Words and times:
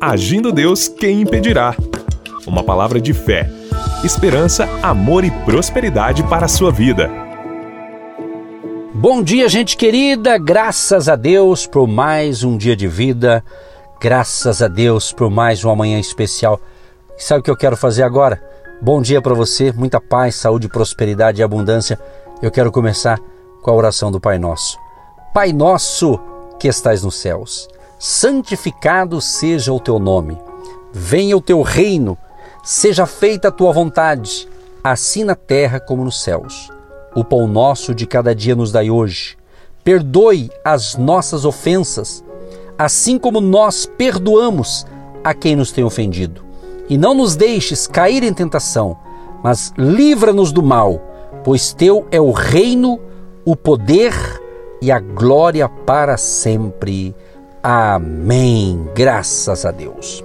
Agindo 0.00 0.50
Deus, 0.50 0.88
quem 0.88 1.20
impedirá? 1.20 1.76
Uma 2.46 2.64
palavra 2.64 2.98
de 2.98 3.12
fé, 3.12 3.50
esperança, 4.02 4.66
amor 4.82 5.24
e 5.24 5.30
prosperidade 5.30 6.22
para 6.22 6.46
a 6.46 6.48
sua 6.48 6.72
vida. 6.72 7.10
Bom 8.94 9.22
dia, 9.22 9.46
gente 9.46 9.76
querida. 9.76 10.38
Graças 10.38 11.06
a 11.06 11.16
Deus 11.16 11.66
por 11.66 11.86
mais 11.86 12.42
um 12.42 12.56
dia 12.56 12.74
de 12.74 12.88
vida. 12.88 13.44
Graças 14.00 14.62
a 14.62 14.68
Deus 14.68 15.12
por 15.12 15.28
mais 15.28 15.62
uma 15.64 15.76
manhã 15.76 16.00
especial. 16.00 16.58
Sabe 17.18 17.40
o 17.40 17.42
que 17.42 17.50
eu 17.50 17.56
quero 17.56 17.76
fazer 17.76 18.02
agora? 18.02 18.42
Bom 18.80 19.02
dia 19.02 19.20
para 19.20 19.34
você, 19.34 19.70
muita 19.70 20.00
paz, 20.00 20.34
saúde, 20.34 20.66
prosperidade 20.66 21.42
e 21.42 21.44
abundância. 21.44 22.00
Eu 22.40 22.50
quero 22.50 22.72
começar 22.72 23.20
com 23.60 23.70
a 23.70 23.74
oração 23.74 24.10
do 24.10 24.18
Pai 24.18 24.38
Nosso. 24.38 24.78
Pai 25.34 25.52
Nosso 25.52 26.18
que 26.58 26.68
estais 26.68 27.02
nos 27.02 27.16
céus, 27.16 27.68
santificado 28.00 29.20
seja 29.20 29.74
o 29.74 29.78
teu 29.78 29.98
nome. 29.98 30.38
Venha 30.90 31.36
o 31.36 31.40
teu 31.40 31.60
reino, 31.60 32.16
seja 32.64 33.04
feita 33.04 33.48
a 33.48 33.52
tua 33.52 33.72
vontade, 33.72 34.48
assim 34.82 35.22
na 35.22 35.34
terra 35.34 35.78
como 35.78 36.02
nos 36.02 36.22
céus. 36.22 36.72
O 37.14 37.22
pão 37.22 37.46
nosso 37.46 37.94
de 37.94 38.06
cada 38.06 38.34
dia 38.34 38.56
nos 38.56 38.72
dai 38.72 38.90
hoje. 38.90 39.36
Perdoe 39.84 40.50
as 40.64 40.96
nossas 40.96 41.44
ofensas, 41.44 42.24
assim 42.78 43.18
como 43.18 43.38
nós 43.38 43.84
perdoamos 43.84 44.86
a 45.22 45.34
quem 45.34 45.54
nos 45.54 45.70
tem 45.70 45.84
ofendido. 45.84 46.42
E 46.88 46.96
não 46.96 47.12
nos 47.12 47.36
deixes 47.36 47.86
cair 47.86 48.22
em 48.22 48.32
tentação, 48.32 48.96
mas 49.44 49.74
livra-nos 49.76 50.52
do 50.52 50.62
mal, 50.62 51.00
pois 51.44 51.74
teu 51.74 52.06
é 52.10 52.20
o 52.20 52.30
reino, 52.30 52.98
o 53.44 53.54
poder 53.54 54.14
e 54.80 54.90
a 54.90 54.98
glória 54.98 55.68
para 55.68 56.16
sempre. 56.16 57.14
Amém. 57.62 58.88
Graças 58.94 59.66
a 59.66 59.70
Deus. 59.70 60.24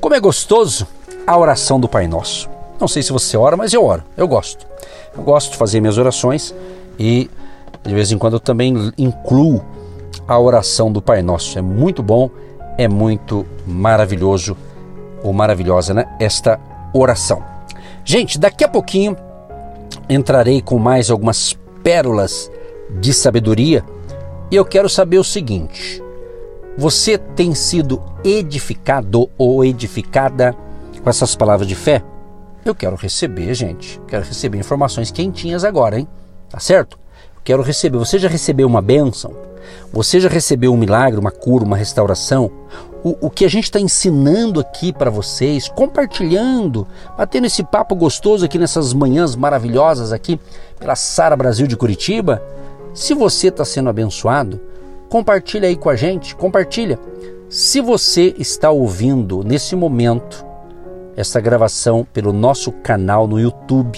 Como 0.00 0.14
é 0.14 0.20
gostoso 0.20 0.86
a 1.26 1.38
oração 1.38 1.80
do 1.80 1.88
Pai 1.88 2.06
Nosso. 2.06 2.48
Não 2.78 2.86
sei 2.86 3.02
se 3.02 3.12
você 3.12 3.36
ora, 3.36 3.56
mas 3.56 3.72
eu 3.72 3.84
oro. 3.84 4.02
Eu 4.16 4.28
gosto. 4.28 4.66
Eu 5.16 5.22
gosto 5.22 5.52
de 5.52 5.56
fazer 5.56 5.80
minhas 5.80 5.96
orações 5.96 6.54
e 6.98 7.30
de 7.82 7.94
vez 7.94 8.12
em 8.12 8.18
quando 8.18 8.34
eu 8.34 8.40
também 8.40 8.92
incluo 8.98 9.64
a 10.28 10.38
oração 10.38 10.92
do 10.92 11.00
Pai 11.00 11.22
Nosso. 11.22 11.58
É 11.58 11.62
muito 11.62 12.02
bom, 12.02 12.28
é 12.76 12.86
muito 12.86 13.46
maravilhoso 13.66 14.56
ou 15.22 15.32
maravilhosa, 15.32 15.94
né? 15.94 16.04
Esta 16.20 16.60
oração. 16.92 17.42
Gente, 18.04 18.38
daqui 18.38 18.62
a 18.62 18.68
pouquinho 18.68 19.16
entrarei 20.08 20.60
com 20.60 20.78
mais 20.78 21.10
algumas 21.10 21.56
pérolas 21.82 22.50
de 23.00 23.14
sabedoria 23.14 23.82
e 24.50 24.56
eu 24.56 24.64
quero 24.64 24.88
saber 24.88 25.18
o 25.18 25.24
seguinte: 25.24 26.03
você 26.76 27.16
tem 27.16 27.54
sido 27.54 28.02
edificado 28.24 29.30
ou 29.38 29.64
edificada 29.64 30.54
com 31.02 31.08
essas 31.08 31.36
palavras 31.36 31.68
de 31.68 31.74
fé? 31.74 32.02
Eu 32.64 32.74
quero 32.74 32.96
receber, 32.96 33.54
gente. 33.54 34.00
Quero 34.08 34.24
receber 34.24 34.58
informações 34.58 35.10
quentinhas 35.10 35.64
agora, 35.64 35.98
hein? 35.98 36.08
Tá 36.48 36.58
certo? 36.58 36.98
Quero 37.44 37.62
receber. 37.62 37.98
Você 37.98 38.18
já 38.18 38.28
recebeu 38.28 38.66
uma 38.66 38.80
bênção? 38.80 39.32
Você 39.92 40.18
já 40.18 40.28
recebeu 40.28 40.72
um 40.72 40.76
milagre, 40.76 41.20
uma 41.20 41.30
cura, 41.30 41.64
uma 41.64 41.76
restauração? 41.76 42.50
O, 43.04 43.26
o 43.26 43.30
que 43.30 43.44
a 43.44 43.50
gente 43.50 43.64
está 43.64 43.78
ensinando 43.78 44.58
aqui 44.58 44.92
para 44.92 45.10
vocês, 45.10 45.68
compartilhando, 45.68 46.86
batendo 47.16 47.46
esse 47.46 47.62
papo 47.62 47.94
gostoso 47.94 48.44
aqui 48.46 48.58
nessas 48.58 48.94
manhãs 48.94 49.36
maravilhosas 49.36 50.10
aqui 50.10 50.40
pela 50.78 50.96
Sara 50.96 51.36
Brasil 51.36 51.66
de 51.66 51.76
Curitiba, 51.76 52.42
se 52.94 53.12
você 53.12 53.48
está 53.48 53.64
sendo 53.64 53.90
abençoado, 53.90 54.60
compartilha 55.14 55.68
aí 55.68 55.76
com 55.76 55.88
a 55.88 55.94
gente, 55.94 56.34
compartilha. 56.34 56.98
Se 57.48 57.80
você 57.80 58.34
está 58.36 58.72
ouvindo 58.72 59.44
nesse 59.44 59.76
momento 59.76 60.44
essa 61.16 61.40
gravação 61.40 62.04
pelo 62.12 62.32
nosso 62.32 62.72
canal 62.72 63.28
no 63.28 63.38
YouTube, 63.38 63.96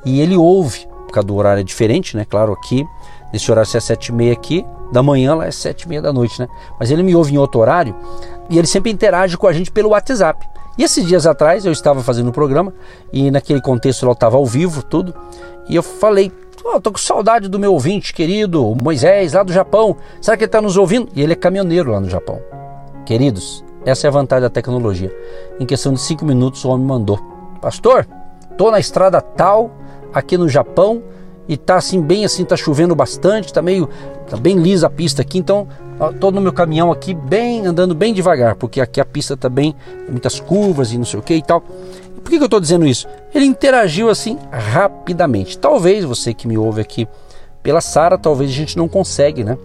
e 0.06 0.22
ele 0.22 0.38
ouve, 0.38 0.88
por 1.08 1.12
causa 1.12 1.28
do 1.28 1.36
horário 1.36 1.62
é 1.62 1.64
diferente, 1.64 2.16
né? 2.16 2.26
Claro, 2.26 2.54
aqui, 2.54 2.86
nesse 3.34 3.52
horário 3.52 3.70
é 3.76 3.80
sete 3.80 4.08
e 4.08 4.12
meia 4.14 4.34
aqui, 4.34 4.66
da 4.92 5.04
manhã 5.04 5.36
lá 5.36 5.48
é 5.48 5.52
sete 5.52 5.84
e 5.84 5.90
meia 5.90 6.02
da 6.02 6.14
noite, 6.14 6.40
né? 6.40 6.48
Mas 6.80 6.92
ele 6.92 7.04
me 7.04 7.16
ouve 7.16 7.34
em 7.34 7.38
outro 7.38 7.60
horário 7.60 7.96
e 8.50 8.58
ele 8.58 8.68
sempre 8.68 8.92
interage 8.92 9.36
com 9.36 9.48
a 9.48 9.54
gente 9.54 9.72
pelo 9.72 9.90
WhatsApp. 9.90 10.48
E 10.78 10.84
esses 10.84 11.06
dias 11.06 11.26
atrás 11.26 11.66
eu 11.66 11.72
estava 11.72 12.02
fazendo 12.02 12.30
um 12.30 12.32
programa 12.32 12.74
e 13.12 13.30
naquele 13.30 13.62
contexto 13.62 14.06
eu 14.06 14.12
estava 14.12 14.38
ao 14.38 14.46
vivo, 14.46 14.84
tudo, 14.84 15.14
e 15.68 15.76
eu 15.76 15.84
falei, 15.84 16.32
oh, 16.64 16.80
tô 16.80 16.92
com 16.92 16.98
saudade 16.98 17.48
do 17.48 17.60
meu 17.60 17.74
ouvinte 17.74 18.14
querido, 18.14 18.76
Moisés, 18.82 19.34
lá 19.34 19.44
do 19.44 19.52
Japão. 19.52 19.98
Será 20.22 20.38
que 20.38 20.44
ele 20.44 20.48
está 20.48 20.62
nos 20.62 20.78
ouvindo? 20.78 21.10
E 21.16 21.22
ele 21.22 21.34
é 21.34 21.36
caminhoneiro 21.36 21.92
lá 21.92 22.00
no 22.00 22.10
Japão. 22.10 22.42
Queridos, 23.06 23.64
essa 23.86 24.08
é 24.08 24.10
a 24.10 24.12
vantagem 24.12 24.44
da 24.44 24.50
tecnologia. 24.50 25.12
Em 25.60 25.66
questão 25.66 25.94
de 25.94 26.00
cinco 26.00 26.26
minutos, 26.26 26.64
o 26.64 26.70
homem 26.70 26.86
mandou: 26.86 27.18
Pastor, 27.62 28.08
tô 28.58 28.72
na 28.72 28.80
estrada 28.80 29.20
tal, 29.22 29.72
aqui 30.14 30.38
no 30.38 30.48
Japão, 30.48 31.02
e 31.48 31.58
tá 31.58 31.76
assim, 31.78 32.02
bem 32.02 32.24
assim, 32.24 32.46
tá 32.46 32.56
chovendo 32.56 32.96
bastante, 32.96 33.52
tá 33.52 33.62
meio. 33.62 33.90
tá 34.30 34.38
bem 34.38 34.58
lisa 34.58 34.88
a 34.88 34.90
pista 34.90 35.22
aqui, 35.22 35.40
então 35.40 35.68
tô 36.20 36.32
no 36.32 36.42
meu 36.42 36.54
caminhão 36.54 36.92
aqui, 36.92 37.14
bem, 37.14 37.66
andando 37.66 37.94
bem 37.94 38.14
devagar, 38.14 38.56
porque 38.56 38.80
aqui 38.80 39.02
a 39.02 39.06
pista 39.06 39.36
tá 39.36 39.50
bem, 39.50 39.76
muitas 40.10 40.40
curvas 40.40 40.92
e 40.92 40.98
não 40.98 41.06
sei 41.06 41.20
o 41.20 41.24
que 41.24 41.34
e 41.34 41.42
tal. 41.42 41.62
Por 41.62 42.30
que, 42.30 42.38
que 42.38 42.44
eu 42.44 42.46
estou 42.46 42.60
dizendo 42.60 42.86
isso? 42.86 43.08
Ele 43.34 43.46
interagiu 43.46 44.10
assim 44.10 44.38
rapidamente. 44.52 45.58
Talvez 45.58 46.06
você 46.06 46.34
que 46.34 46.48
me 46.48 46.58
ouve 46.58 46.82
aqui 46.82 47.08
pela 47.64 47.82
Sara, 47.82 48.18
talvez 48.18 48.50
a 48.50 48.54
gente 48.54 48.78
não 48.78 48.88
consegue, 48.88 49.44
né? 49.44 49.58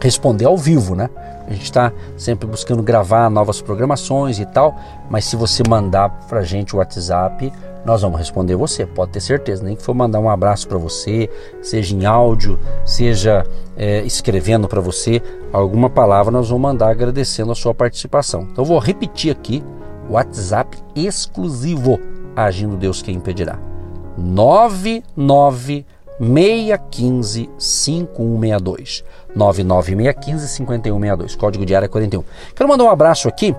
Responder 0.00 0.44
ao 0.44 0.56
vivo, 0.56 0.94
né? 0.94 1.08
A 1.46 1.52
gente 1.52 1.64
está 1.64 1.92
sempre 2.16 2.46
buscando 2.46 2.82
gravar 2.82 3.30
novas 3.30 3.60
programações 3.60 4.38
e 4.38 4.44
tal, 4.44 4.76
mas 5.08 5.24
se 5.24 5.34
você 5.34 5.62
mandar 5.66 6.10
para 6.28 6.42
gente 6.42 6.74
o 6.74 6.78
WhatsApp, 6.78 7.50
nós 7.84 8.02
vamos 8.02 8.18
responder 8.18 8.54
você, 8.54 8.84
pode 8.84 9.12
ter 9.12 9.20
certeza. 9.20 9.64
Nem 9.64 9.74
que 9.74 9.82
for 9.82 9.94
mandar 9.94 10.20
um 10.20 10.28
abraço 10.28 10.68
para 10.68 10.76
você, 10.76 11.28
seja 11.62 11.96
em 11.96 12.04
áudio, 12.04 12.58
seja 12.84 13.46
é, 13.76 14.02
escrevendo 14.02 14.68
para 14.68 14.80
você 14.80 15.22
alguma 15.52 15.88
palavra, 15.88 16.30
nós 16.30 16.48
vamos 16.48 16.62
mandar 16.62 16.90
agradecendo 16.90 17.50
a 17.50 17.54
sua 17.54 17.72
participação. 17.72 18.42
Então 18.42 18.62
eu 18.62 18.68
vou 18.68 18.78
repetir 18.78 19.32
aqui 19.32 19.64
WhatsApp 20.10 20.76
exclusivo, 20.94 21.98
agindo 22.36 22.76
Deus 22.76 23.00
quem 23.00 23.16
impedirá. 23.16 23.58
99 24.18 25.84
615 26.18 27.48
5162. 27.58 29.04
99615 29.34 30.48
5162, 30.48 31.36
código 31.36 31.64
de 31.64 31.74
área 31.74 31.88
41. 31.88 32.24
Quero 32.54 32.68
mandar 32.68 32.84
um 32.84 32.90
abraço 32.90 33.28
aqui, 33.28 33.54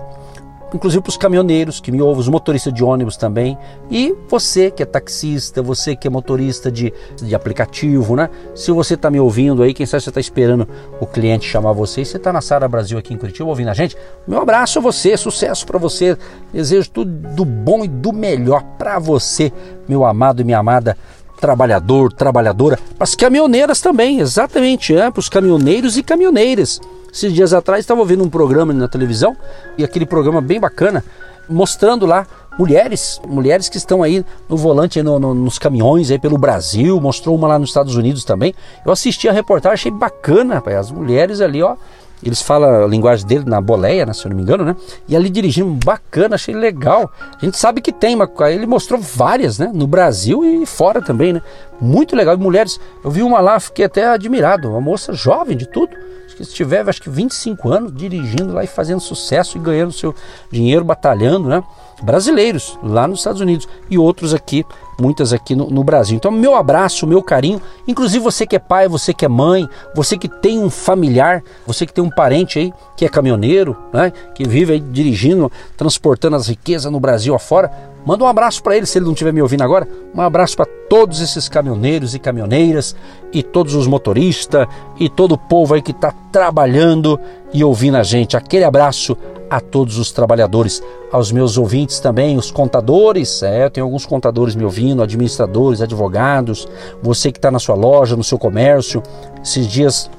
inclusive 0.74 1.02
para 1.02 1.10
os 1.10 1.16
caminhoneiros 1.16 1.80
que 1.80 1.90
me 1.90 2.00
ouvem, 2.02 2.20
os 2.20 2.28
motoristas 2.28 2.72
de 2.72 2.84
ônibus 2.84 3.16
também, 3.16 3.56
e 3.90 4.14
você 4.28 4.70
que 4.70 4.82
é 4.82 4.86
taxista, 4.86 5.62
você 5.62 5.96
que 5.96 6.06
é 6.06 6.10
motorista 6.10 6.70
de, 6.70 6.92
de 7.16 7.34
aplicativo, 7.34 8.14
né? 8.14 8.28
Se 8.54 8.70
você 8.70 8.94
está 8.94 9.10
me 9.10 9.18
ouvindo 9.18 9.62
aí, 9.62 9.72
quem 9.72 9.86
sabe 9.86 10.02
você 10.02 10.10
está 10.10 10.20
esperando 10.20 10.68
o 11.00 11.06
cliente 11.06 11.48
chamar 11.48 11.72
você, 11.72 12.02
e 12.02 12.04
você 12.04 12.16
está 12.16 12.32
na 12.32 12.40
Sara 12.40 12.68
Brasil 12.68 12.98
aqui 12.98 13.14
em 13.14 13.16
Curitiba 13.16 13.48
ouvindo 13.48 13.68
a 13.68 13.74
gente, 13.74 13.96
meu 14.26 14.40
abraço 14.40 14.78
a 14.78 14.82
você, 14.82 15.16
sucesso 15.16 15.66
para 15.66 15.78
você, 15.78 16.16
desejo 16.52 16.90
tudo 16.90 17.10
do 17.34 17.44
bom 17.44 17.84
e 17.84 17.88
do 17.88 18.12
melhor 18.12 18.62
para 18.78 18.98
você, 18.98 19.52
meu 19.88 20.04
amado 20.04 20.40
e 20.40 20.44
minha 20.44 20.58
amada 20.58 20.96
trabalhador, 21.40 22.12
trabalhadora, 22.12 22.78
as 22.98 23.14
caminhoneiras 23.14 23.80
também, 23.80 24.20
exatamente, 24.20 24.94
é, 24.94 25.10
para 25.10 25.20
os 25.20 25.28
caminhoneiros 25.28 25.96
e 25.96 26.02
caminhoneiras. 26.02 26.80
Esses 27.12 27.32
dias 27.32 27.52
atrás 27.52 27.80
estava 27.80 28.00
ouvindo 28.00 28.22
um 28.22 28.30
programa 28.30 28.72
na 28.72 28.86
televisão 28.86 29.36
e 29.76 29.82
aquele 29.82 30.06
programa 30.06 30.40
bem 30.40 30.60
bacana, 30.60 31.02
mostrando 31.48 32.06
lá 32.06 32.26
mulheres, 32.58 33.20
mulheres 33.26 33.68
que 33.68 33.78
estão 33.78 34.02
aí 34.02 34.24
no 34.48 34.56
volante, 34.56 35.02
no, 35.02 35.18
no, 35.18 35.34
nos 35.34 35.58
caminhões 35.58 36.10
aí 36.10 36.18
pelo 36.18 36.38
Brasil, 36.38 37.00
mostrou 37.00 37.34
uma 37.34 37.48
lá 37.48 37.58
nos 37.58 37.70
Estados 37.70 37.96
Unidos 37.96 38.24
também. 38.24 38.54
Eu 38.84 38.92
assisti 38.92 39.28
a 39.28 39.32
reportagem, 39.32 39.74
achei 39.74 39.90
bacana, 39.90 40.54
rapaz, 40.54 40.76
as 40.76 40.90
mulheres 40.90 41.40
ali, 41.40 41.62
ó, 41.62 41.74
eles 42.22 42.42
falam 42.42 42.84
a 42.84 42.86
linguagem 42.86 43.26
dele 43.26 43.44
na 43.46 43.60
boleia, 43.60 44.04
né, 44.04 44.12
se 44.12 44.26
eu 44.26 44.30
não 44.30 44.36
me 44.36 44.42
engano, 44.42 44.64
né? 44.64 44.76
E 45.08 45.16
ali 45.16 45.30
dirigindo, 45.30 45.70
bacana, 45.84 46.34
achei 46.34 46.54
legal. 46.54 47.10
A 47.40 47.44
gente 47.44 47.56
sabe 47.56 47.80
que 47.80 47.92
tem, 47.92 48.14
mas 48.14 48.28
ele 48.52 48.66
mostrou 48.66 49.00
várias, 49.00 49.58
né? 49.58 49.70
No 49.72 49.86
Brasil 49.86 50.44
e 50.44 50.66
fora 50.66 51.00
também, 51.00 51.32
né? 51.32 51.42
Muito 51.80 52.14
legal. 52.14 52.36
Mulheres, 52.36 52.78
eu 53.02 53.10
vi 53.10 53.22
uma 53.22 53.40
lá, 53.40 53.58
fiquei 53.58 53.86
até 53.86 54.06
admirado. 54.06 54.70
Uma 54.70 54.80
moça 54.80 55.14
jovem 55.14 55.56
de 55.56 55.66
tudo. 55.66 55.96
Acho 56.26 56.36
que 56.36 56.44
tiver, 56.44 56.86
acho 56.88 57.00
que 57.00 57.08
25 57.08 57.68
anos, 57.70 57.94
dirigindo 57.94 58.52
lá 58.52 58.62
e 58.62 58.66
fazendo 58.66 59.00
sucesso 59.00 59.56
e 59.56 59.60
ganhando 59.60 59.92
seu 59.92 60.14
dinheiro, 60.50 60.84
batalhando, 60.84 61.48
né? 61.48 61.62
Brasileiros 62.02 62.78
lá 62.82 63.06
nos 63.06 63.20
Estados 63.20 63.40
Unidos 63.40 63.68
e 63.90 63.98
outros 63.98 64.32
aqui 64.32 64.64
muitas 65.00 65.32
aqui 65.32 65.54
no, 65.54 65.70
no, 65.70 65.82
Brasil. 65.82 66.16
Então, 66.16 66.30
meu 66.30 66.54
abraço, 66.54 67.06
meu 67.06 67.22
carinho, 67.22 67.60
inclusive 67.86 68.22
você 68.22 68.46
que 68.46 68.56
é 68.56 68.58
pai, 68.58 68.88
você 68.88 69.14
que 69.14 69.24
é 69.24 69.28
mãe, 69.28 69.68
você 69.94 70.18
que 70.18 70.28
tem 70.28 70.58
um 70.58 70.70
familiar, 70.70 71.42
você 71.66 71.86
que 71.86 71.92
tem 71.92 72.04
um 72.04 72.10
parente 72.10 72.58
aí 72.58 72.72
que 72.96 73.04
é 73.04 73.08
caminhoneiro, 73.08 73.76
né, 73.92 74.12
que 74.34 74.46
vive 74.46 74.74
aí 74.74 74.80
dirigindo, 74.80 75.50
transportando 75.76 76.36
as 76.36 76.48
riquezas 76.48 76.90
no 76.92 77.00
Brasil 77.00 77.34
afora, 77.34 77.70
manda 78.04 78.24
um 78.24 78.26
abraço 78.26 78.62
para 78.62 78.76
ele, 78.76 78.86
se 78.86 78.98
ele 78.98 79.06
não 79.06 79.12
estiver 79.12 79.32
me 79.32 79.42
ouvindo 79.42 79.62
agora, 79.62 79.88
um 80.14 80.20
abraço 80.20 80.56
para 80.56 80.79
todos 80.90 81.20
esses 81.20 81.48
caminhoneiros 81.48 82.16
e 82.16 82.18
caminhoneiras 82.18 82.96
e 83.32 83.44
todos 83.44 83.76
os 83.76 83.86
motoristas 83.86 84.66
e 84.98 85.08
todo 85.08 85.32
o 85.32 85.38
povo 85.38 85.74
aí 85.74 85.80
que 85.80 85.92
está 85.92 86.12
trabalhando 86.32 87.18
e 87.54 87.62
ouvindo 87.62 87.96
a 87.96 88.02
gente. 88.02 88.36
Aquele 88.36 88.64
abraço 88.64 89.16
a 89.48 89.60
todos 89.60 89.98
os 89.98 90.10
trabalhadores, 90.10 90.82
aos 91.12 91.30
meus 91.30 91.56
ouvintes 91.56 92.00
também, 92.00 92.36
os 92.36 92.50
contadores, 92.50 93.42
é, 93.42 93.68
tenho 93.68 93.86
alguns 93.86 94.04
contadores 94.04 94.56
me 94.56 94.64
ouvindo, 94.64 95.02
administradores, 95.02 95.80
advogados, 95.80 96.68
você 97.00 97.30
que 97.30 97.38
está 97.38 97.52
na 97.52 97.58
sua 97.60 97.76
loja, 97.76 98.16
no 98.16 98.24
seu 98.24 98.38
comércio, 98.38 99.00
esses 99.42 99.68
dias 99.68 100.10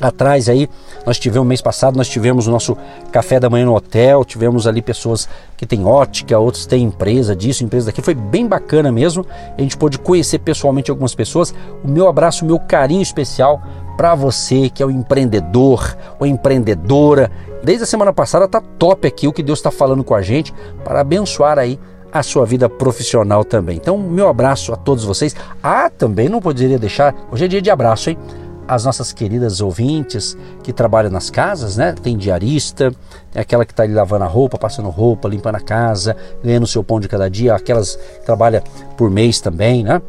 atrás 0.00 0.48
aí, 0.48 0.68
nós 1.06 1.18
tivemos, 1.18 1.46
mês 1.46 1.60
passado, 1.60 1.96
nós 1.96 2.08
tivemos 2.08 2.46
o 2.46 2.50
nosso 2.50 2.76
café 3.12 3.38
da 3.38 3.48
manhã 3.48 3.66
no 3.66 3.74
hotel, 3.74 4.24
tivemos 4.24 4.66
ali 4.66 4.82
pessoas 4.82 5.28
que 5.56 5.66
têm 5.66 5.84
ótica, 5.84 6.38
outros 6.38 6.66
têm 6.66 6.82
empresa 6.82 7.34
disso, 7.34 7.64
empresa 7.64 7.86
daqui, 7.86 8.02
foi 8.02 8.14
bem 8.14 8.46
bacana 8.46 8.90
mesmo, 8.90 9.24
a 9.56 9.60
gente 9.60 9.76
pôde 9.76 9.98
conhecer 9.98 10.38
pessoalmente 10.40 10.90
algumas 10.90 11.14
pessoas, 11.14 11.54
o 11.82 11.88
meu 11.88 12.08
abraço, 12.08 12.44
o 12.44 12.46
meu 12.46 12.58
carinho 12.58 13.02
especial 13.02 13.62
para 13.96 14.14
você 14.14 14.68
que 14.68 14.82
é 14.82 14.86
o 14.86 14.90
empreendedor 14.90 15.96
ou 16.18 16.26
empreendedora. 16.26 17.30
Desde 17.62 17.84
a 17.84 17.86
semana 17.86 18.12
passada 18.12 18.48
tá 18.48 18.60
top 18.60 19.06
aqui 19.06 19.28
o 19.28 19.32
que 19.32 19.42
Deus 19.42 19.60
está 19.60 19.70
falando 19.70 20.02
com 20.02 20.14
a 20.14 20.22
gente 20.22 20.52
para 20.84 21.00
abençoar 21.00 21.58
aí 21.58 21.78
a 22.12 22.22
sua 22.22 22.46
vida 22.46 22.68
profissional 22.68 23.44
também. 23.44 23.76
Então, 23.76 23.98
meu 23.98 24.28
abraço 24.28 24.72
a 24.72 24.76
todos 24.76 25.04
vocês. 25.04 25.34
Ah, 25.60 25.90
também 25.90 26.28
não 26.28 26.40
poderia 26.40 26.78
deixar, 26.78 27.12
hoje 27.32 27.44
é 27.44 27.48
dia 27.48 27.60
de 27.60 27.70
abraço, 27.70 28.10
hein? 28.10 28.18
As 28.66 28.84
nossas 28.84 29.12
queridas 29.12 29.60
ouvintes 29.60 30.36
que 30.62 30.72
trabalham 30.72 31.10
nas 31.10 31.28
casas, 31.28 31.76
né? 31.76 31.92
Tem 31.92 32.16
diarista, 32.16 32.90
tem 33.30 33.42
aquela 33.42 33.64
que 33.64 33.72
está 33.72 33.82
ali 33.82 33.92
lavando 33.92 34.24
a 34.24 34.28
roupa, 34.28 34.56
passando 34.56 34.88
roupa, 34.88 35.28
limpando 35.28 35.56
a 35.56 35.60
casa, 35.60 36.16
ganhando 36.42 36.64
o 36.64 36.66
seu 36.66 36.82
pão 36.82 36.98
de 36.98 37.08
cada 37.08 37.28
dia, 37.28 37.54
aquelas 37.54 37.96
que 37.96 38.24
trabalham 38.24 38.62
por 38.96 39.10
mês 39.10 39.40
também, 39.40 39.84
né? 39.84 40.00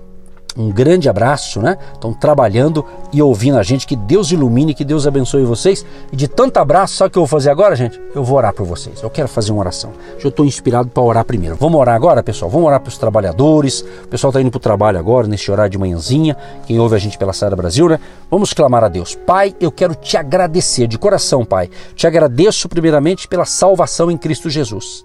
Um 0.58 0.70
grande 0.70 1.10
abraço, 1.10 1.62
né? 1.62 1.78
Estão 1.94 2.14
trabalhando 2.14 2.86
e 3.12 3.22
ouvindo 3.22 3.58
a 3.58 3.64
gente. 3.64 3.86
Que 3.86 3.96
Deus 3.96 4.32
ilumine, 4.32 4.74
que 4.74 4.86
Deus 4.86 5.06
abençoe 5.06 5.44
vocês. 5.44 5.86
E 6.14 6.16
de 6.16 6.30
tanto 6.30 6.58
abraço, 6.58 6.96
sabe 6.96 7.10
o 7.10 7.12
que 7.12 7.18
eu 7.18 7.24
vou 7.24 7.28
fazer 7.28 7.50
agora, 7.50 7.76
gente? 7.76 8.00
Eu 8.14 8.24
vou 8.24 8.38
orar 8.38 8.54
por 8.54 8.66
vocês. 8.66 9.02
Eu 9.02 9.10
quero 9.10 9.28
fazer 9.28 9.52
uma 9.52 9.60
oração. 9.60 9.92
Eu 10.24 10.30
estou 10.30 10.46
inspirado 10.46 10.88
para 10.88 11.04
orar 11.04 11.26
primeiro. 11.26 11.58
Vamos 11.58 11.78
orar 11.78 11.94
agora, 11.94 12.24
pessoal? 12.24 12.50
Vamos 12.50 12.68
orar 12.68 12.80
para 12.80 12.90
os 12.90 12.98
trabalhadores. 12.98 13.82
O 13.82 14.08
pessoal 14.08 14.30
está 14.30 14.40
indo 14.40 14.50
para 14.50 14.58
o 14.58 14.62
trabalho 14.62 14.98
agora, 14.98 15.28
nesse 15.28 15.52
horário 15.52 15.72
de 15.72 15.78
manhãzinha. 15.78 16.38
Quem 16.66 16.80
ouve 16.80 16.96
a 16.96 17.00
gente 17.00 17.18
pela 17.18 17.34
Sara 17.34 17.56
Brasil, 17.56 17.90
né? 17.90 18.00
Vamos 18.32 18.54
clamar 18.54 18.84
a 18.86 18.88
Deus. 18.88 19.14
Pai, 19.14 19.54
eu 19.60 19.72
quero 19.72 19.94
te 19.94 20.16
agradecer 20.16 20.88
de 20.88 20.98
coração, 20.98 21.44
Pai. 21.44 21.70
Te 21.96 22.08
agradeço 22.08 22.70
primeiramente 22.70 23.28
pela 23.28 23.44
salvação 23.44 24.10
em 24.10 24.18
Cristo 24.18 24.50
Jesus. 24.50 25.04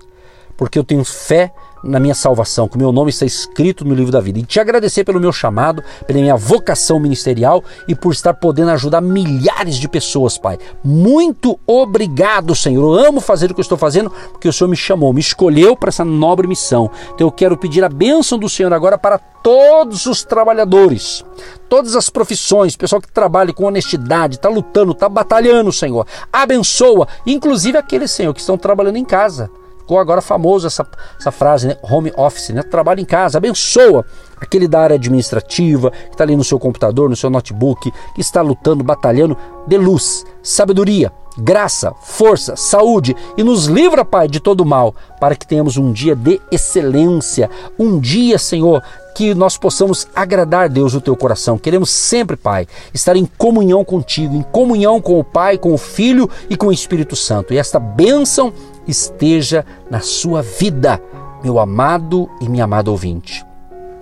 Porque 0.56 0.78
eu 0.78 0.84
tenho 0.84 1.04
fé 1.04 1.52
na 1.82 1.98
minha 1.98 2.14
salvação, 2.14 2.68
que 2.68 2.76
o 2.76 2.78
meu 2.78 2.92
nome 2.92 3.10
está 3.10 3.24
escrito 3.24 3.84
no 3.84 3.94
livro 3.94 4.12
da 4.12 4.20
vida. 4.20 4.38
E 4.38 4.44
te 4.44 4.60
agradecer 4.60 5.04
pelo 5.04 5.20
meu 5.20 5.32
chamado, 5.32 5.82
pela 6.06 6.20
minha 6.20 6.36
vocação 6.36 7.00
ministerial 7.00 7.62
e 7.88 7.94
por 7.94 8.12
estar 8.12 8.34
podendo 8.34 8.70
ajudar 8.70 9.00
milhares 9.00 9.76
de 9.76 9.88
pessoas, 9.88 10.38
Pai. 10.38 10.58
Muito 10.84 11.58
obrigado, 11.66 12.54
Senhor. 12.54 12.98
Eu 12.98 13.06
amo 13.06 13.20
fazer 13.20 13.50
o 13.50 13.54
que 13.54 13.60
eu 13.60 13.62
estou 13.62 13.78
fazendo 13.78 14.10
porque 14.32 14.48
o 14.48 14.52
Senhor 14.52 14.68
me 14.68 14.76
chamou, 14.76 15.12
me 15.12 15.20
escolheu 15.20 15.76
para 15.76 15.88
essa 15.88 16.04
nobre 16.04 16.46
missão. 16.46 16.90
Então 17.14 17.26
eu 17.26 17.32
quero 17.32 17.56
pedir 17.56 17.84
a 17.84 17.88
bênção 17.88 18.38
do 18.38 18.48
Senhor 18.48 18.72
agora 18.72 18.98
para 18.98 19.18
todos 19.18 20.06
os 20.06 20.22
trabalhadores, 20.22 21.24
todas 21.68 21.96
as 21.96 22.10
profissões, 22.10 22.76
pessoal 22.76 23.00
que 23.00 23.10
trabalha 23.10 23.52
com 23.52 23.64
honestidade, 23.64 24.36
está 24.36 24.48
lutando, 24.48 24.92
está 24.92 25.08
batalhando, 25.08 25.72
Senhor. 25.72 26.06
Abençoa, 26.32 27.08
inclusive 27.26 27.78
aqueles, 27.78 28.10
Senhor, 28.10 28.34
que 28.34 28.40
estão 28.40 28.58
trabalhando 28.58 28.96
em 28.96 29.04
casa 29.04 29.50
ficou 29.90 29.98
agora 29.98 30.22
famoso 30.22 30.68
essa, 30.68 30.86
essa 31.18 31.32
frase, 31.32 31.66
né? 31.66 31.76
home 31.82 32.12
office, 32.16 32.50
né? 32.50 32.62
trabalho 32.62 33.00
em 33.00 33.04
casa, 33.04 33.38
abençoa 33.38 34.06
aquele 34.40 34.68
da 34.68 34.80
área 34.80 34.94
administrativa, 34.94 35.90
que 35.90 36.12
está 36.12 36.22
ali 36.22 36.36
no 36.36 36.44
seu 36.44 36.60
computador, 36.60 37.10
no 37.10 37.16
seu 37.16 37.28
notebook, 37.28 37.92
que 38.14 38.20
está 38.20 38.40
lutando, 38.40 38.84
batalhando, 38.84 39.36
de 39.66 39.76
luz, 39.76 40.24
sabedoria, 40.44 41.12
graça, 41.36 41.92
força, 42.02 42.54
saúde 42.54 43.16
e 43.36 43.42
nos 43.42 43.66
livra, 43.66 44.04
Pai, 44.04 44.28
de 44.28 44.38
todo 44.38 44.64
mal, 44.64 44.94
para 45.18 45.34
que 45.34 45.46
tenhamos 45.46 45.76
um 45.76 45.90
dia 45.92 46.14
de 46.14 46.40
excelência, 46.52 47.50
um 47.76 47.98
dia, 47.98 48.38
Senhor, 48.38 48.82
que 49.14 49.34
nós 49.34 49.58
possamos 49.58 50.06
agradar 50.14 50.68
Deus 50.68 50.94
o 50.94 51.00
teu 51.00 51.16
coração. 51.16 51.58
Queremos 51.58 51.90
sempre, 51.90 52.36
Pai, 52.36 52.66
estar 52.94 53.16
em 53.16 53.26
comunhão 53.26 53.84
contigo, 53.84 54.34
em 54.34 54.42
comunhão 54.42 55.00
com 55.00 55.18
o 55.18 55.24
Pai, 55.24 55.58
com 55.58 55.74
o 55.74 55.78
Filho 55.78 56.30
e 56.48 56.56
com 56.56 56.68
o 56.68 56.72
Espírito 56.72 57.16
Santo. 57.16 57.52
E 57.52 57.58
esta 57.58 57.78
bênção 57.78 58.52
esteja 58.86 59.64
na 59.90 60.00
sua 60.00 60.42
vida, 60.42 61.00
meu 61.42 61.58
amado 61.58 62.28
e 62.40 62.48
minha 62.48 62.64
amada 62.64 62.90
ouvinte. 62.90 63.44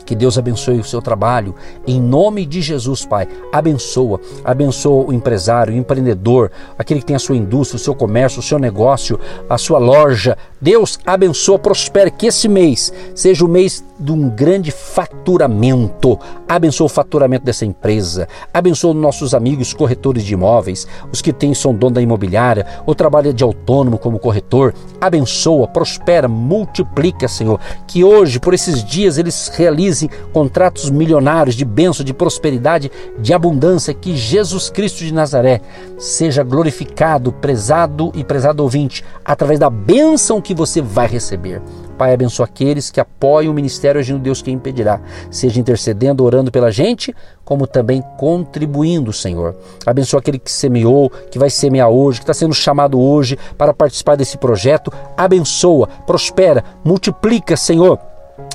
Que 0.09 0.15
Deus 0.15 0.39
abençoe 0.39 0.81
o 0.81 0.85
seu 0.85 1.03
trabalho. 1.03 1.55
Em 1.87 2.01
nome 2.01 2.47
de 2.47 2.63
Jesus, 2.63 3.05
Pai. 3.05 3.29
Abençoa. 3.53 4.19
Abençoa 4.43 5.05
o 5.05 5.13
empresário, 5.13 5.75
o 5.75 5.77
empreendedor, 5.77 6.51
aquele 6.79 7.01
que 7.01 7.07
tem 7.07 7.15
a 7.15 7.19
sua 7.19 7.37
indústria, 7.37 7.77
o 7.77 7.79
seu 7.79 7.95
comércio, 7.95 8.41
o 8.41 8.43
seu 8.43 8.59
negócio, 8.59 9.21
a 9.51 9.59
sua 9.59 9.79
loja. 9.79 10.35
Deus 10.59 10.99
abençoa, 11.05 11.59
prospere. 11.59 12.11
Que 12.11 12.29
esse 12.29 12.49
mês 12.49 12.91
seja 13.15 13.45
o 13.45 13.49
mês 13.49 13.85
de 13.99 14.13
um 14.13 14.29
grande 14.29 14.71
faturamento. 14.71 16.19
Abençoa 16.49 16.87
o 16.87 16.89
faturamento 16.89 17.45
dessa 17.45 17.65
empresa. 17.65 18.29
Abençoa 18.53 18.95
nossos 18.95 19.35
amigos 19.35 19.73
corretores 19.73 20.25
de 20.25 20.35
imóveis, 20.35 20.87
os 21.13 21.21
que 21.21 21.33
têm 21.33 21.55
são 21.55 21.75
dono 21.75 21.95
da 21.95 22.03
imobiliária 22.03 22.67
ou 22.87 22.95
trabalha 22.95 23.33
de 23.33 23.43
autônomo 23.43 23.99
como 23.99 24.19
corretor. 24.19 24.75
Abençoa, 25.01 25.67
prospera, 25.67 26.29
multiplica, 26.29 27.29
Senhor. 27.29 27.61
Que 27.87 28.05
hoje, 28.05 28.39
por 28.39 28.55
esses 28.55 28.85
dias, 28.85 29.19
eles 29.19 29.49
realizem 29.55 30.09
contratos 30.33 30.91
milionários 30.91 31.55
de 31.55 31.65
bênção, 31.65 32.05
de 32.05 32.15
prosperidade, 32.15 32.91
de 33.19 33.33
abundância. 33.33 33.95
Que 33.95 34.17
Jesus 34.17 34.71
Cristo 34.71 34.99
de 34.99 35.13
Nazaré 35.13 35.61
seja 35.99 36.43
glorificado, 36.43 37.33
prezado 37.33 38.13
e 38.15 38.23
prezado 38.23 38.63
ouvinte, 38.63 39.05
através 39.25 39.59
da 39.59 39.71
bênção 39.71 40.41
que 40.41 40.55
você 40.55 40.81
vai 40.81 41.07
receber. 41.07 41.61
Pai, 41.99 42.15
abençoa 42.15 42.47
aqueles 42.47 42.91
que 42.91 43.01
apoiam 43.01 43.51
o 43.51 43.55
ministério 43.55 43.99
Agindo 43.99 44.21
Deus 44.21 44.41
Quem 44.41 44.55
Impedirá, 44.55 45.01
seja 45.33 45.59
intercedendo, 45.59 46.25
orando 46.25 46.53
pela 46.53 46.71
gente, 46.71 47.13
como 47.45 47.67
também 47.67 48.01
contribuindo, 48.17 49.13
Senhor. 49.13 49.57
Abençoa 49.85 50.21
aquele 50.21 50.39
que 50.39 50.53
semeou, 50.53 51.11
que 51.31 51.41
vai 51.41 51.51
semear 51.51 51.91
hoje, 51.91 52.21
que 52.21 52.23
está 52.23 52.33
sendo 52.33 52.55
chamado 52.55 53.01
hoje 53.01 53.37
para 53.59 53.75
participar 53.75 54.17
desse 54.17 54.39
projeto. 54.39 54.93
Abençoa, 55.17 55.89
prospera, 56.07 56.63
multiplica, 56.85 57.57
Senhor 57.57 57.99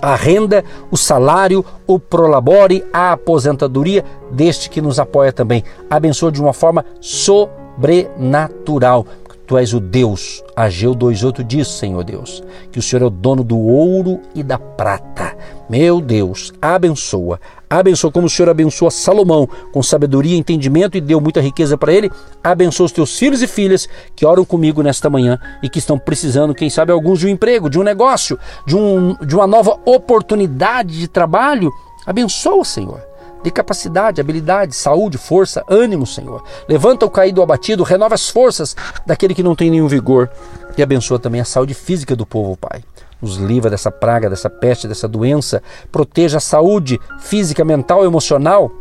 a 0.01 0.15
renda, 0.15 0.63
o 0.89 0.97
salário, 0.97 1.63
o 1.85 1.99
prolabore, 1.99 2.83
a 2.91 3.11
aposentadoria 3.11 4.03
deste 4.31 4.67
que 4.69 4.81
nos 4.81 4.97
apoia 4.99 5.33
também. 5.33 5.63
Abençoa 5.89 6.31
de 6.31 6.41
uma 6.41 6.53
forma 6.53 6.85
sobrenatural. 7.01 9.05
Tu 9.53 9.57
és 9.59 9.71
o 9.71 9.79
Deus. 9.79 10.43
Ageu 10.55 10.95
2,8 10.95 11.43
diz, 11.43 11.67
Senhor 11.67 12.03
Deus, 12.03 12.43
que 12.71 12.79
o 12.79 12.81
Senhor 12.81 13.03
é 13.03 13.05
o 13.05 13.09
dono 13.11 13.43
do 13.43 13.55
ouro 13.55 14.19
e 14.33 14.41
da 14.41 14.57
prata. 14.57 15.37
Meu 15.69 16.01
Deus, 16.01 16.51
abençoa. 16.59 17.39
Abençoa 17.69 18.11
como 18.11 18.25
o 18.25 18.29
Senhor 18.31 18.49
abençoa 18.49 18.89
Salomão 18.89 19.47
com 19.71 19.83
sabedoria 19.83 20.35
e 20.35 20.39
entendimento 20.39 20.97
e 20.97 21.01
deu 21.01 21.21
muita 21.21 21.39
riqueza 21.39 21.77
para 21.77 21.93
ele. 21.93 22.11
Abençoa 22.43 22.87
os 22.87 22.91
teus 22.91 23.15
filhos 23.15 23.43
e 23.43 23.47
filhas 23.47 23.87
que 24.15 24.25
oram 24.25 24.43
comigo 24.43 24.81
nesta 24.81 25.07
manhã 25.07 25.37
e 25.61 25.69
que 25.69 25.77
estão 25.77 25.99
precisando, 25.99 26.55
quem 26.55 26.67
sabe, 26.67 26.91
alguns 26.91 27.19
de 27.19 27.27
um 27.27 27.29
emprego, 27.29 27.69
de 27.69 27.79
um 27.79 27.83
negócio, 27.83 28.39
de, 28.65 28.75
um, 28.75 29.15
de 29.23 29.35
uma 29.35 29.45
nova 29.45 29.79
oportunidade 29.85 30.97
de 30.97 31.07
trabalho. 31.07 31.71
Abençoa, 32.07 32.65
Senhor 32.65 33.12
de 33.43 33.51
capacidade, 33.51 34.21
habilidade, 34.21 34.75
saúde, 34.75 35.17
força, 35.17 35.63
ânimo, 35.67 36.07
Senhor. 36.07 36.43
Levanta 36.67 37.05
o 37.05 37.09
caído 37.09 37.41
abatido, 37.41 37.83
renova 37.83 38.15
as 38.15 38.29
forças 38.29 38.75
daquele 39.05 39.35
que 39.35 39.43
não 39.43 39.55
tem 39.55 39.69
nenhum 39.69 39.87
vigor 39.87 40.29
e 40.77 40.81
abençoa 40.81 41.19
também 41.19 41.41
a 41.41 41.45
saúde 41.45 41.73
física 41.73 42.15
do 42.15 42.25
povo, 42.25 42.57
Pai. 42.57 42.83
nos 43.21 43.37
livra 43.37 43.69
dessa 43.69 43.91
praga, 43.91 44.29
dessa 44.29 44.49
peste, 44.49 44.87
dessa 44.87 45.07
doença, 45.07 45.61
proteja 45.91 46.37
a 46.37 46.41
saúde 46.41 46.99
física, 47.19 47.63
mental, 47.63 48.03
emocional 48.03 48.71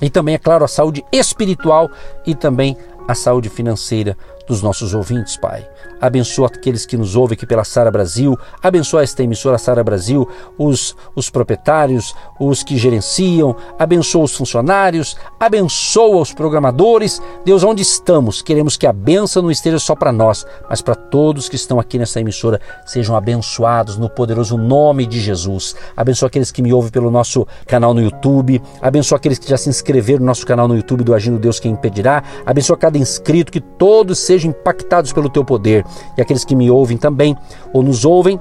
e 0.00 0.10
também, 0.10 0.34
é 0.34 0.38
claro, 0.38 0.64
a 0.64 0.68
saúde 0.68 1.04
espiritual 1.12 1.90
e 2.26 2.34
também 2.34 2.76
a 3.06 3.14
saúde 3.14 3.48
financeira 3.48 4.16
dos 4.46 4.62
nossos 4.62 4.94
ouvintes, 4.94 5.36
Pai. 5.36 5.68
Abençoa 6.00 6.48
aqueles 6.48 6.84
que 6.84 6.96
nos 6.96 7.14
ouvem 7.14 7.34
aqui 7.34 7.46
pela 7.46 7.64
Sara 7.64 7.90
Brasil, 7.90 8.36
abençoa 8.62 9.02
esta 9.02 9.22
emissora 9.22 9.56
Sara 9.56 9.84
Brasil, 9.84 10.28
os, 10.58 10.96
os 11.14 11.30
proprietários, 11.30 12.14
os 12.40 12.62
que 12.62 12.76
gerenciam, 12.76 13.54
abençoa 13.78 14.24
os 14.24 14.34
funcionários, 14.34 15.16
abençoa 15.38 16.22
os 16.22 16.32
programadores. 16.32 17.22
Deus, 17.44 17.62
onde 17.62 17.82
estamos, 17.82 18.42
queremos 18.42 18.76
que 18.76 18.86
a 18.86 18.92
benção 18.92 19.42
não 19.42 19.50
esteja 19.50 19.78
só 19.78 19.94
para 19.94 20.12
nós, 20.12 20.44
mas 20.68 20.82
para 20.82 20.94
todos 20.94 21.48
que 21.48 21.56
estão 21.56 21.78
aqui 21.78 21.98
nessa 21.98 22.20
emissora, 22.20 22.60
sejam 22.84 23.14
abençoados 23.14 23.96
no 23.96 24.10
poderoso 24.10 24.58
nome 24.58 25.06
de 25.06 25.20
Jesus. 25.20 25.76
Abençoa 25.96 26.26
aqueles 26.26 26.50
que 26.50 26.62
me 26.62 26.72
ouvem 26.72 26.90
pelo 26.90 27.10
nosso 27.10 27.46
canal 27.66 27.94
no 27.94 28.02
YouTube, 28.02 28.60
abençoa 28.80 29.18
aqueles 29.18 29.38
que 29.38 29.48
já 29.48 29.56
se 29.56 29.68
inscreveram 29.68 30.20
no 30.20 30.26
nosso 30.26 30.44
canal 30.44 30.66
no 30.66 30.76
YouTube 30.76 31.04
do 31.04 31.14
Agindo 31.14 31.38
Deus 31.38 31.60
Quem 31.60 31.72
Impedirá, 31.72 32.24
abençoa 32.44 32.76
cada 32.76 32.98
inscrito, 32.98 33.52
que 33.52 33.60
todos 33.60 34.18
sejam 34.18 34.31
impactados 34.44 35.12
pelo 35.12 35.28
teu 35.28 35.44
poder 35.44 35.84
e 36.16 36.22
aqueles 36.22 36.44
que 36.44 36.56
me 36.56 36.70
ouvem 36.70 36.96
também 36.96 37.36
ou 37.72 37.82
nos 37.82 38.04
ouvem 38.04 38.40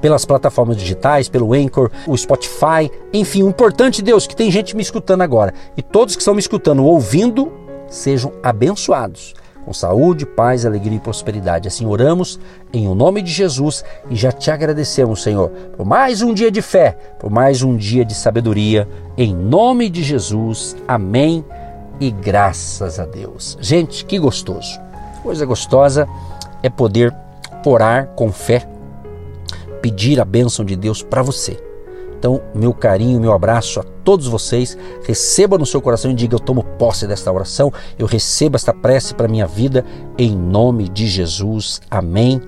pelas 0.00 0.24
plataformas 0.24 0.76
digitais, 0.76 1.28
pelo 1.28 1.52
Anchor, 1.52 1.90
o 2.06 2.16
Spotify, 2.16 2.90
enfim, 3.12 3.42
o 3.42 3.48
importante, 3.48 4.02
Deus, 4.02 4.26
que 4.26 4.36
tem 4.36 4.50
gente 4.50 4.76
me 4.76 4.82
escutando 4.82 5.22
agora. 5.22 5.52
E 5.76 5.82
todos 5.82 6.14
que 6.14 6.22
estão 6.22 6.34
me 6.34 6.40
escutando, 6.40 6.84
ouvindo, 6.84 7.52
sejam 7.88 8.32
abençoados. 8.42 9.34
Com 9.64 9.72
saúde, 9.74 10.24
paz, 10.24 10.64
alegria 10.64 10.96
e 10.96 11.00
prosperidade. 11.00 11.68
Assim 11.68 11.84
oramos 11.84 12.40
em 12.72 12.88
o 12.88 12.94
nome 12.94 13.20
de 13.20 13.30
Jesus 13.30 13.84
e 14.08 14.16
já 14.16 14.32
te 14.32 14.50
agradecemos, 14.50 15.22
Senhor, 15.22 15.50
por 15.76 15.84
mais 15.84 16.22
um 16.22 16.32
dia 16.32 16.50
de 16.50 16.62
fé, 16.62 16.96
por 17.18 17.30
mais 17.30 17.62
um 17.62 17.76
dia 17.76 18.02
de 18.02 18.14
sabedoria. 18.14 18.88
Em 19.14 19.34
nome 19.34 19.90
de 19.90 20.02
Jesus. 20.02 20.74
Amém. 20.86 21.44
E 22.00 22.10
graças 22.10 22.98
a 22.98 23.04
Deus. 23.04 23.58
Gente, 23.60 24.06
que 24.06 24.18
gostoso. 24.18 24.87
Coisa 25.28 25.44
gostosa 25.44 26.08
é 26.62 26.70
poder 26.70 27.14
orar 27.62 28.06
com 28.16 28.32
fé, 28.32 28.66
pedir 29.82 30.18
a 30.18 30.24
bênção 30.24 30.64
de 30.64 30.74
Deus 30.74 31.02
para 31.02 31.20
você. 31.20 31.62
Então, 32.18 32.40
meu 32.54 32.72
carinho, 32.72 33.20
meu 33.20 33.34
abraço 33.34 33.78
a 33.78 33.82
todos 33.82 34.26
vocês. 34.26 34.78
Receba 35.06 35.58
no 35.58 35.66
seu 35.66 35.82
coração 35.82 36.10
e 36.10 36.14
diga: 36.14 36.34
Eu 36.34 36.40
tomo 36.40 36.64
posse 36.64 37.06
desta 37.06 37.30
oração, 37.30 37.70
eu 37.98 38.06
recebo 38.06 38.56
esta 38.56 38.72
prece 38.72 39.12
para 39.12 39.28
minha 39.28 39.46
vida, 39.46 39.84
em 40.16 40.34
nome 40.34 40.88
de 40.88 41.06
Jesus. 41.06 41.82
Amém. 41.90 42.40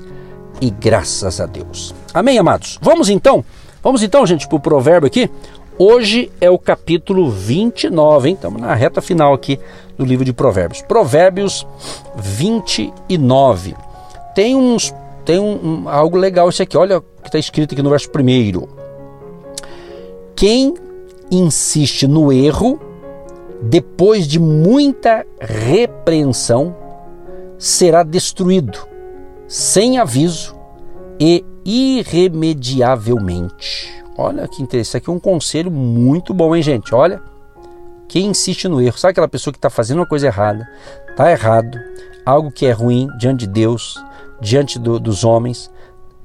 E 0.59 0.71
graças 0.71 1.39
a 1.39 1.45
Deus. 1.45 1.95
Amém, 2.15 2.39
amados? 2.39 2.79
Vamos 2.81 3.11
então, 3.11 3.45
vamos 3.83 4.03
então, 4.03 4.25
gente, 4.25 4.49
para 4.49 4.57
o 4.57 4.61
provérbio 4.61 5.07
aqui. 5.07 5.31
Hoje 5.83 6.31
é 6.43 6.51
o 6.51 6.59
capítulo 6.59 7.31
29, 7.31 8.29
hein? 8.29 8.35
Estamos 8.35 8.61
na 8.61 8.75
reta 8.75 9.01
final 9.01 9.33
aqui 9.33 9.59
do 9.97 10.05
livro 10.05 10.27
de 10.27 10.33
Provérbios. 10.35 10.83
Provérbios 10.83 11.67
29 12.17 13.75
tem 14.35 14.55
uns 14.55 14.95
tem 15.25 15.39
um, 15.39 15.85
um, 15.85 15.89
algo 15.89 16.19
legal 16.19 16.51
isso 16.51 16.63
aqui. 16.63 16.77
Olha 16.77 16.99
o 16.99 17.01
que 17.01 17.29
está 17.29 17.39
escrito 17.39 17.73
aqui 17.73 17.83
no 17.83 17.89
verso 17.89 18.11
primeiro. 18.11 18.69
Quem 20.37 20.75
insiste 21.31 22.07
no 22.07 22.31
erro 22.31 22.79
depois 23.63 24.29
de 24.29 24.39
muita 24.39 25.25
repreensão 25.41 26.77
será 27.57 28.03
destruído 28.03 28.87
sem 29.49 29.97
aviso 29.97 30.55
e 31.19 31.43
irremediavelmente. 31.71 34.03
Olha 34.19 34.49
que 34.49 34.61
interessante, 34.63 34.97
aqui 34.99 35.11
é 35.11 35.13
um 35.13 35.21
conselho 35.21 35.71
muito 35.71 36.35
bom, 36.35 36.57
hein, 36.57 36.63
gente? 36.63 36.95
Olha, 36.95 37.23
quem 38.09 38.27
insiste 38.27 38.69
no 38.69 38.81
erro, 38.81 38.99
sabe 38.99 39.13
aquela 39.13 39.29
pessoa 39.29 39.53
que 39.53 39.59
está 39.59 39.71
fazendo 39.71 39.99
uma 39.99 40.07
coisa 40.07 40.27
errada, 40.27 40.69
está 41.09 41.31
errado, 41.31 41.79
algo 42.27 42.51
que 42.51 42.67
é 42.67 42.73
ruim 42.73 43.09
diante 43.19 43.47
de 43.47 43.53
Deus, 43.53 43.95
diante 44.41 44.79
do, 44.79 44.99
dos 44.99 45.23
homens, 45.23 45.71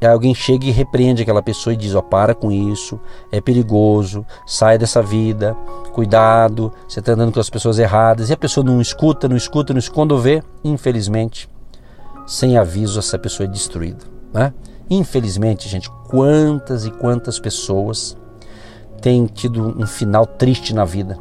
alguém 0.06 0.36
chega 0.36 0.66
e 0.66 0.72
repreende 0.72 1.22
aquela 1.22 1.42
pessoa 1.42 1.74
e 1.74 1.78
diz: 1.78 1.96
Ó, 1.96 2.00
oh, 2.00 2.04
para 2.04 2.36
com 2.36 2.52
isso, 2.52 3.00
é 3.32 3.42
perigoso, 3.42 4.26
sai 4.46 4.78
dessa 4.78 5.02
vida, 5.02 5.56
cuidado, 5.94 6.72
você 6.88 7.00
está 7.00 7.14
andando 7.14 7.32
com 7.32 7.40
as 7.40 7.50
pessoas 7.50 7.80
erradas. 7.80 8.30
E 8.30 8.34
a 8.34 8.38
pessoa 8.38 8.64
não 8.64 8.80
escuta, 8.82 9.28
não 9.28 9.38
escuta, 9.38 9.74
não 9.74 9.80
escuta. 9.80 9.96
Quando 9.96 10.20
vê, 10.20 10.44
infelizmente, 10.64 11.50
sem 12.28 12.58
aviso, 12.58 13.00
essa 13.00 13.18
pessoa 13.18 13.48
é 13.48 13.52
destruída. 13.52 14.06
Né? 14.34 14.54
Infelizmente, 14.90 15.68
gente, 15.68 15.90
quantas 16.08 16.86
e 16.86 16.92
quantas 16.92 17.40
pessoas 17.40 18.16
têm 19.02 19.26
tido 19.26 19.76
um 19.80 19.86
final 19.86 20.26
triste 20.26 20.74
na 20.74 20.86
vida 20.86 21.18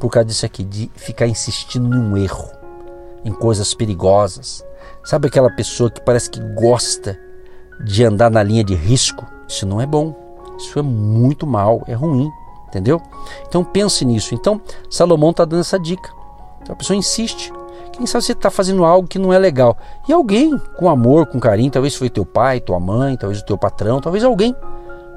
por 0.00 0.10
causa 0.10 0.26
disso 0.26 0.44
aqui, 0.44 0.62
de 0.62 0.90
ficar 0.96 1.26
insistindo 1.26 1.88
num 1.88 2.16
erro, 2.16 2.50
em 3.24 3.32
coisas 3.32 3.72
perigosas, 3.72 4.62
Sabe 5.04 5.28
aquela 5.28 5.50
pessoa 5.50 5.90
que 5.90 6.00
parece 6.00 6.30
que 6.30 6.40
gosta 6.40 7.18
de 7.84 8.02
andar 8.04 8.30
na 8.30 8.42
linha 8.42 8.64
de 8.64 8.74
risco? 8.74 9.26
Isso 9.46 9.66
não 9.66 9.78
é 9.78 9.84
bom. 9.84 10.14
Isso 10.56 10.78
é 10.78 10.82
muito 10.82 11.46
mal, 11.46 11.82
é 11.86 11.92
ruim, 11.92 12.30
entendeu? 12.68 13.02
Então 13.46 13.62
pense 13.62 14.02
nisso. 14.04 14.34
Então 14.34 14.60
Salomão 14.88 15.30
está 15.30 15.44
dando 15.44 15.60
essa 15.60 15.78
dica. 15.78 16.10
Então 16.62 16.74
a 16.74 16.76
pessoa 16.76 16.96
insiste. 16.96 17.52
Quem 17.92 18.06
sabe 18.06 18.24
você 18.24 18.32
está 18.32 18.50
fazendo 18.50 18.84
algo 18.84 19.06
que 19.06 19.18
não 19.18 19.32
é 19.32 19.38
legal. 19.38 19.76
E 20.08 20.12
alguém 20.12 20.58
com 20.76 20.88
amor, 20.88 21.26
com 21.26 21.38
carinho, 21.38 21.70
talvez 21.70 21.94
foi 21.94 22.10
teu 22.10 22.24
pai, 22.24 22.60
tua 22.60 22.80
mãe, 22.80 23.16
talvez 23.16 23.40
o 23.40 23.44
teu 23.44 23.56
patrão, 23.56 24.00
talvez 24.00 24.24
alguém 24.24 24.54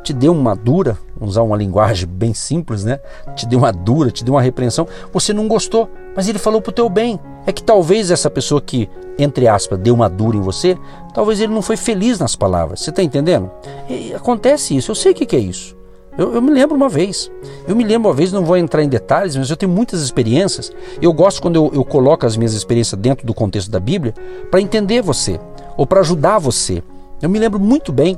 te 0.04 0.14
deu 0.14 0.32
uma 0.32 0.56
dura, 0.56 0.98
usar 1.20 1.42
uma 1.42 1.58
linguagem 1.58 2.08
bem 2.08 2.34
simples, 2.34 2.86
né? 2.86 3.00
Te 3.36 3.46
deu 3.46 3.60
uma 3.60 3.74
dura, 3.74 4.10
te 4.10 4.24
deu 4.24 4.34
uma 4.36 4.42
repreensão, 4.42 4.88
você 5.12 5.34
não 5.34 5.50
gostou, 5.50 5.90
mas 6.16 6.30
ele 6.30 6.40
falou 6.40 6.62
para 6.62 6.70
o 6.70 6.74
teu 6.74 6.88
bem. 6.88 7.20
É 7.46 7.52
que 7.52 7.62
talvez 7.62 8.10
essa 8.10 8.30
pessoa 8.30 8.62
que, 8.62 8.90
entre 9.20 9.48
aspas, 9.48 9.78
deu 9.80 9.94
uma 9.94 10.10
dura 10.10 10.38
em 10.38 10.42
você, 10.42 10.78
talvez 11.14 11.42
ele 11.42 11.54
não 11.54 11.62
foi 11.62 11.76
feliz 11.78 12.20
nas 12.20 12.36
palavras. 12.36 12.80
Você 12.82 12.90
está 12.90 13.04
entendendo? 13.04 13.52
E 13.90 14.14
acontece 14.14 14.76
isso, 14.78 14.92
eu 14.92 14.96
sei 14.96 15.12
o 15.12 15.16
que, 15.16 15.26
que 15.26 15.36
é 15.36 15.40
isso. 15.40 15.77
Eu, 16.18 16.34
eu, 16.34 16.42
me 16.42 16.52
lembro 16.52 16.76
uma 16.76 16.90
vez. 16.90 17.32
Eu 17.68 17.76
me 17.76 17.84
lembro 17.84 18.10
uma 18.10 18.16
vez, 18.16 18.32
não 18.32 18.44
vou 18.44 18.58
entrar 18.58 18.84
em 18.84 18.90
detalhes, 18.90 19.36
mas 19.36 19.50
eu 19.50 19.56
tenho 19.56 19.72
muitas 19.72 20.02
experiências. 20.02 20.72
Eu 21.02 21.14
gosto 21.14 21.42
quando 21.42 21.56
eu, 21.56 21.72
eu 21.74 21.86
coloco 21.86 22.26
as 22.26 22.36
minhas 22.36 22.54
experiências 22.54 23.00
dentro 23.00 23.26
do 23.26 23.34
contexto 23.34 23.70
da 23.70 23.80
Bíblia 23.80 24.14
para 24.50 24.60
entender 24.60 25.02
você 25.02 25.40
ou 25.78 25.86
para 25.86 26.00
ajudar 26.00 26.40
você. 26.40 26.82
Eu 27.22 27.30
me 27.30 27.38
lembro 27.38 27.60
muito 27.60 27.92
bem 27.92 28.18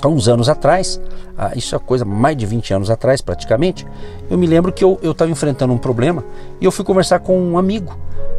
há 0.00 0.08
uns 0.08 0.28
anos 0.28 0.48
atrás, 0.48 1.00
ah, 1.36 1.52
isso 1.56 1.74
é 1.74 1.78
coisa 1.78 2.04
mais 2.04 2.36
de 2.36 2.44
20 2.44 2.74
anos 2.74 2.90
atrás 2.90 3.20
praticamente, 3.20 3.86
eu 4.28 4.36
me 4.36 4.46
lembro 4.46 4.72
que 4.72 4.84
eu 4.84 4.98
estava 5.02 5.30
enfrentando 5.30 5.72
um 5.72 5.78
problema 5.78 6.22
e 6.60 6.64
eu 6.64 6.70
fui 6.70 6.84
conversar 6.84 7.20
com 7.20 7.38
um 7.40 7.56
amigo 7.56 7.96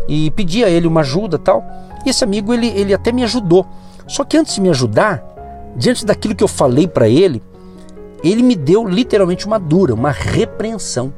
e 0.08 0.30
pedi 0.32 0.64
a 0.64 0.70
ele 0.70 0.88
uma 0.88 1.02
ajuda 1.02 1.40
tal. 1.40 1.64
E 2.06 2.10
esse 2.10 2.24
amigo 2.24 2.54
ele, 2.54 2.68
ele 2.68 2.94
até 2.94 3.12
me 3.12 3.24
ajudou. 3.24 3.66
Só 4.08 4.24
que 4.24 4.38
antes 4.38 4.56
de 4.56 4.62
me 4.62 4.70
ajudar, 4.70 5.24
diante 5.76 6.06
daquilo 6.06 6.36
que 6.36 6.44
eu 6.44 6.48
falei 6.48 6.88
para 6.88 7.10
ele, 7.10 7.42
ele 8.30 8.44
me 8.44 8.56
deu 8.56 8.88
literalmente 8.88 9.46
uma 9.46 9.60
dura, 9.60 9.94
uma 9.94 10.12
repreensão. 10.12 11.14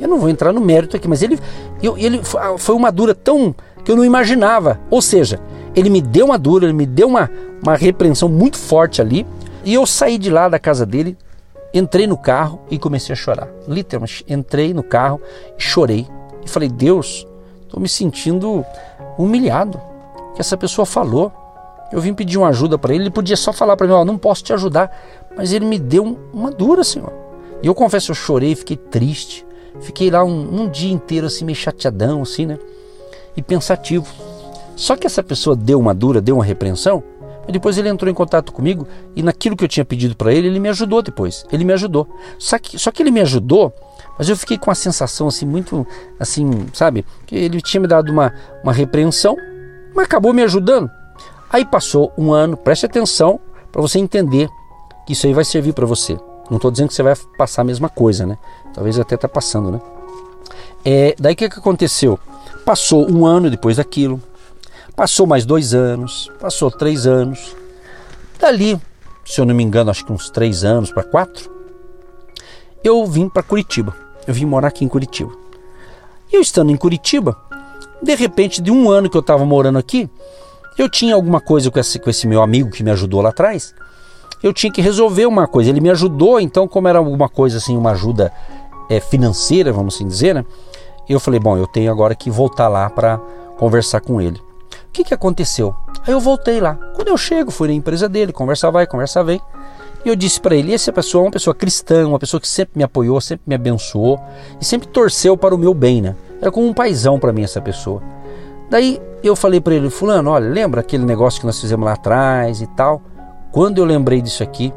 Eu 0.00 0.08
não 0.08 0.18
vou 0.18 0.28
entrar 0.28 0.52
no 0.52 0.60
mérito 0.60 0.96
aqui, 0.96 1.06
mas 1.06 1.22
ele, 1.22 1.38
eu, 1.82 1.96
ele 1.96 2.20
foi 2.58 2.74
uma 2.74 2.90
dura 2.90 3.14
tão 3.14 3.54
que 3.84 3.90
eu 3.90 3.96
não 3.96 4.04
imaginava. 4.04 4.80
Ou 4.90 5.00
seja, 5.00 5.40
ele 5.74 5.88
me 5.88 6.00
deu 6.00 6.26
uma 6.26 6.38
dura, 6.38 6.64
ele 6.64 6.72
me 6.72 6.86
deu 6.86 7.06
uma, 7.08 7.30
uma 7.62 7.76
repreensão 7.76 8.28
muito 8.28 8.58
forte 8.58 9.00
ali. 9.00 9.26
E 9.64 9.72
eu 9.72 9.86
saí 9.86 10.18
de 10.18 10.30
lá 10.30 10.48
da 10.48 10.58
casa 10.58 10.84
dele, 10.84 11.16
entrei 11.72 12.06
no 12.06 12.16
carro 12.16 12.60
e 12.70 12.78
comecei 12.78 13.12
a 13.12 13.16
chorar. 13.16 13.48
Literalmente, 13.68 14.24
entrei 14.28 14.74
no 14.74 14.82
carro 14.82 15.20
e 15.56 15.62
chorei. 15.62 16.06
E 16.44 16.50
falei, 16.50 16.68
Deus, 16.68 17.26
estou 17.62 17.80
me 17.80 17.88
sentindo 17.88 18.64
humilhado. 19.16 19.80
Que 20.34 20.40
essa 20.40 20.56
pessoa 20.56 20.84
falou. 20.84 21.32
Eu 21.92 22.00
vim 22.00 22.14
pedir 22.14 22.38
uma 22.38 22.48
ajuda 22.48 22.78
para 22.78 22.94
ele, 22.94 23.04
ele 23.04 23.10
podia 23.10 23.36
só 23.36 23.52
falar 23.52 23.76
para 23.76 23.86
mim, 23.86 23.92
ó, 23.92 24.04
não 24.04 24.16
posso 24.16 24.42
te 24.42 24.52
ajudar. 24.52 24.90
Mas 25.36 25.52
ele 25.52 25.64
me 25.64 25.78
deu 25.78 26.18
uma 26.32 26.50
dura, 26.50 26.82
Senhor. 26.82 27.12
E 27.62 27.66
eu 27.66 27.74
confesso, 27.74 28.10
eu 28.10 28.14
chorei, 28.14 28.54
fiquei 28.54 28.76
triste. 28.76 29.46
Fiquei 29.80 30.10
lá 30.10 30.24
um, 30.24 30.62
um 30.62 30.68
dia 30.68 30.92
inteiro 30.92 31.26
assim, 31.26 31.44
meio 31.44 31.56
chateadão, 31.56 32.22
assim, 32.22 32.46
né? 32.46 32.58
E 33.36 33.42
pensativo. 33.42 34.06
Só 34.76 34.96
que 34.96 35.06
essa 35.06 35.22
pessoa 35.22 35.54
deu 35.54 35.78
uma 35.78 35.94
dura, 35.94 36.20
deu 36.20 36.36
uma 36.36 36.44
repreensão, 36.44 37.02
e 37.46 37.52
depois 37.52 37.76
ele 37.76 37.88
entrou 37.88 38.10
em 38.10 38.14
contato 38.14 38.52
comigo 38.52 38.86
e 39.16 39.22
naquilo 39.22 39.56
que 39.56 39.64
eu 39.64 39.68
tinha 39.68 39.84
pedido 39.84 40.14
para 40.14 40.32
ele, 40.32 40.46
ele 40.46 40.60
me 40.60 40.68
ajudou 40.68 41.02
depois. 41.02 41.44
Ele 41.52 41.64
me 41.64 41.72
ajudou. 41.72 42.08
Só 42.38 42.58
que, 42.58 42.78
só 42.78 42.90
que 42.90 43.02
ele 43.02 43.10
me 43.10 43.20
ajudou, 43.20 43.72
mas 44.16 44.28
eu 44.28 44.36
fiquei 44.36 44.56
com 44.56 44.70
a 44.70 44.74
sensação 44.74 45.26
assim, 45.26 45.44
muito 45.44 45.86
assim, 46.20 46.66
sabe? 46.72 47.04
Que 47.26 47.36
ele 47.36 47.60
tinha 47.60 47.80
me 47.80 47.88
dado 47.88 48.10
uma, 48.12 48.32
uma 48.62 48.72
repreensão, 48.72 49.36
mas 49.94 50.04
acabou 50.04 50.32
me 50.32 50.42
ajudando. 50.42 50.90
Aí 51.52 51.64
passou 51.64 52.12
um 52.16 52.32
ano, 52.32 52.56
preste 52.56 52.86
atenção 52.86 53.38
para 53.70 53.82
você 53.82 53.98
entender 53.98 54.48
que 55.06 55.12
isso 55.12 55.26
aí 55.26 55.34
vai 55.34 55.44
servir 55.44 55.72
para 55.72 55.86
você. 55.86 56.18
Não 56.50 56.56
estou 56.56 56.70
dizendo 56.70 56.88
que 56.88 56.94
você 56.94 57.02
vai 57.02 57.14
passar 57.36 57.62
a 57.62 57.64
mesma 57.64 57.88
coisa, 57.88 58.26
né? 58.26 58.38
Talvez 58.74 58.98
até 58.98 59.14
está 59.14 59.28
passando, 59.28 59.70
né? 59.70 59.80
É, 60.84 61.14
daí 61.18 61.34
o 61.34 61.36
que, 61.36 61.48
que 61.48 61.58
aconteceu? 61.58 62.18
Passou 62.64 63.10
um 63.10 63.26
ano 63.26 63.50
depois 63.50 63.76
daquilo, 63.76 64.20
Passou 64.94 65.26
mais 65.26 65.46
dois 65.46 65.72
anos, 65.72 66.30
passou 66.38 66.70
três 66.70 67.06
anos. 67.06 67.56
Dali 68.38 68.78
se 69.24 69.40
eu 69.40 69.44
não 69.44 69.54
me 69.54 69.62
engano, 69.62 69.90
acho 69.90 70.04
que 70.04 70.12
uns 70.12 70.28
três 70.30 70.64
anos 70.64 70.90
para 70.90 71.04
quatro, 71.04 71.50
eu 72.82 73.06
vim 73.06 73.28
para 73.28 73.42
Curitiba. 73.42 73.94
Eu 74.26 74.34
vim 74.34 74.44
morar 74.44 74.68
aqui 74.68 74.84
em 74.84 74.88
Curitiba. 74.88 75.32
E 76.30 76.36
eu 76.36 76.40
estando 76.40 76.70
em 76.70 76.76
Curitiba, 76.76 77.36
de 78.02 78.14
repente, 78.14 78.60
de 78.60 78.70
um 78.70 78.90
ano 78.90 79.08
que 79.08 79.16
eu 79.16 79.20
estava 79.20 79.44
morando 79.44 79.78
aqui, 79.78 80.10
eu 80.78 80.88
tinha 80.88 81.14
alguma 81.14 81.40
coisa 81.40 81.70
com 81.70 81.78
esse, 81.78 81.98
com 81.98 82.08
esse 82.10 82.26
meu 82.26 82.42
amigo 82.42 82.70
que 82.70 82.82
me 82.82 82.90
ajudou 82.90 83.20
lá 83.20 83.30
atrás. 83.30 83.74
Eu 84.42 84.52
tinha 84.52 84.72
que 84.72 84.80
resolver 84.80 85.26
uma 85.26 85.46
coisa. 85.46 85.70
Ele 85.70 85.80
me 85.80 85.90
ajudou, 85.90 86.40
então, 86.40 86.66
como 86.66 86.88
era 86.88 86.98
alguma 86.98 87.28
coisa 87.28 87.58
assim, 87.58 87.76
uma 87.76 87.92
ajuda 87.92 88.32
é, 88.88 88.98
financeira, 89.00 89.72
vamos 89.72 89.94
assim 89.94 90.06
dizer, 90.06 90.34
né? 90.34 90.44
Eu 91.08 91.20
falei, 91.20 91.38
bom, 91.38 91.56
eu 91.56 91.66
tenho 91.66 91.90
agora 91.90 92.14
que 92.14 92.30
voltar 92.30 92.68
lá 92.68 92.88
para 92.88 93.18
conversar 93.58 94.00
com 94.00 94.20
ele. 94.20 94.38
O 94.88 94.92
que, 94.92 95.04
que 95.04 95.14
aconteceu? 95.14 95.74
Aí 96.06 96.12
eu 96.12 96.20
voltei 96.20 96.60
lá. 96.60 96.74
Quando 96.94 97.08
eu 97.08 97.16
chego, 97.16 97.50
fui 97.50 97.68
na 97.68 97.74
empresa 97.74 98.08
dele, 98.08 98.32
conversa 98.32 98.70
vai, 98.70 98.86
conversa 98.86 99.22
vem. 99.22 99.40
E 100.04 100.08
eu 100.08 100.16
disse 100.16 100.40
para 100.40 100.54
ele: 100.54 100.74
essa 100.74 100.92
pessoa 100.92 101.22
é 101.22 101.26
uma 101.26 101.30
pessoa 101.30 101.54
cristã, 101.54 102.06
uma 102.06 102.18
pessoa 102.18 102.40
que 102.40 102.48
sempre 102.48 102.72
me 102.76 102.84
apoiou, 102.84 103.20
sempre 103.20 103.44
me 103.46 103.54
abençoou 103.54 104.20
e 104.60 104.64
sempre 104.64 104.88
torceu 104.88 105.36
para 105.36 105.54
o 105.54 105.58
meu 105.58 105.72
bem, 105.72 106.02
né? 106.02 106.16
Era 106.40 106.50
como 106.50 106.66
um 106.66 106.74
paizão 106.74 107.18
para 107.18 107.32
mim 107.32 107.42
essa 107.42 107.60
pessoa. 107.60 108.02
Daí 108.70 109.00
eu 109.22 109.36
falei 109.36 109.60
para 109.60 109.74
ele: 109.74 109.90
Fulano, 109.90 110.30
olha, 110.30 110.48
lembra 110.48 110.80
aquele 110.80 111.04
negócio 111.04 111.40
que 111.40 111.46
nós 111.46 111.60
fizemos 111.60 111.84
lá 111.84 111.92
atrás 111.92 112.60
e 112.60 112.66
tal? 112.68 113.02
Quando 113.50 113.78
eu 113.78 113.84
lembrei 113.84 114.22
disso 114.22 114.42
aqui, 114.42 114.72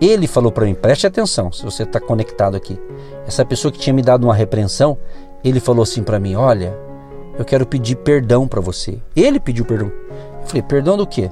ele 0.00 0.26
falou 0.26 0.50
para 0.50 0.64
mim: 0.64 0.74
preste 0.74 1.06
atenção, 1.06 1.52
se 1.52 1.64
você 1.64 1.82
está 1.84 2.00
conectado 2.00 2.56
aqui. 2.56 2.78
Essa 3.26 3.44
pessoa 3.44 3.70
que 3.70 3.78
tinha 3.78 3.94
me 3.94 4.02
dado 4.02 4.24
uma 4.24 4.34
repreensão, 4.34 4.96
ele 5.44 5.60
falou 5.60 5.82
assim 5.82 6.02
para 6.02 6.18
mim: 6.18 6.34
olha, 6.34 6.76
eu 7.38 7.44
quero 7.44 7.66
pedir 7.66 7.96
perdão 7.96 8.46
para 8.46 8.60
você. 8.60 9.00
Ele 9.14 9.40
pediu 9.40 9.64
perdão. 9.64 9.92
Eu 10.40 10.46
falei: 10.46 10.62
perdão 10.62 10.96
do 10.96 11.06
quê? 11.06 11.30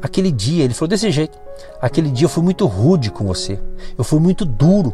Aquele 0.00 0.32
dia, 0.32 0.64
ele 0.64 0.74
falou 0.74 0.88
desse 0.88 1.10
jeito. 1.10 1.38
Aquele 1.80 2.10
dia 2.10 2.24
eu 2.24 2.28
fui 2.28 2.42
muito 2.42 2.66
rude 2.66 3.10
com 3.10 3.24
você. 3.24 3.60
Eu 3.96 4.02
fui 4.02 4.18
muito 4.18 4.44
duro. 4.44 4.92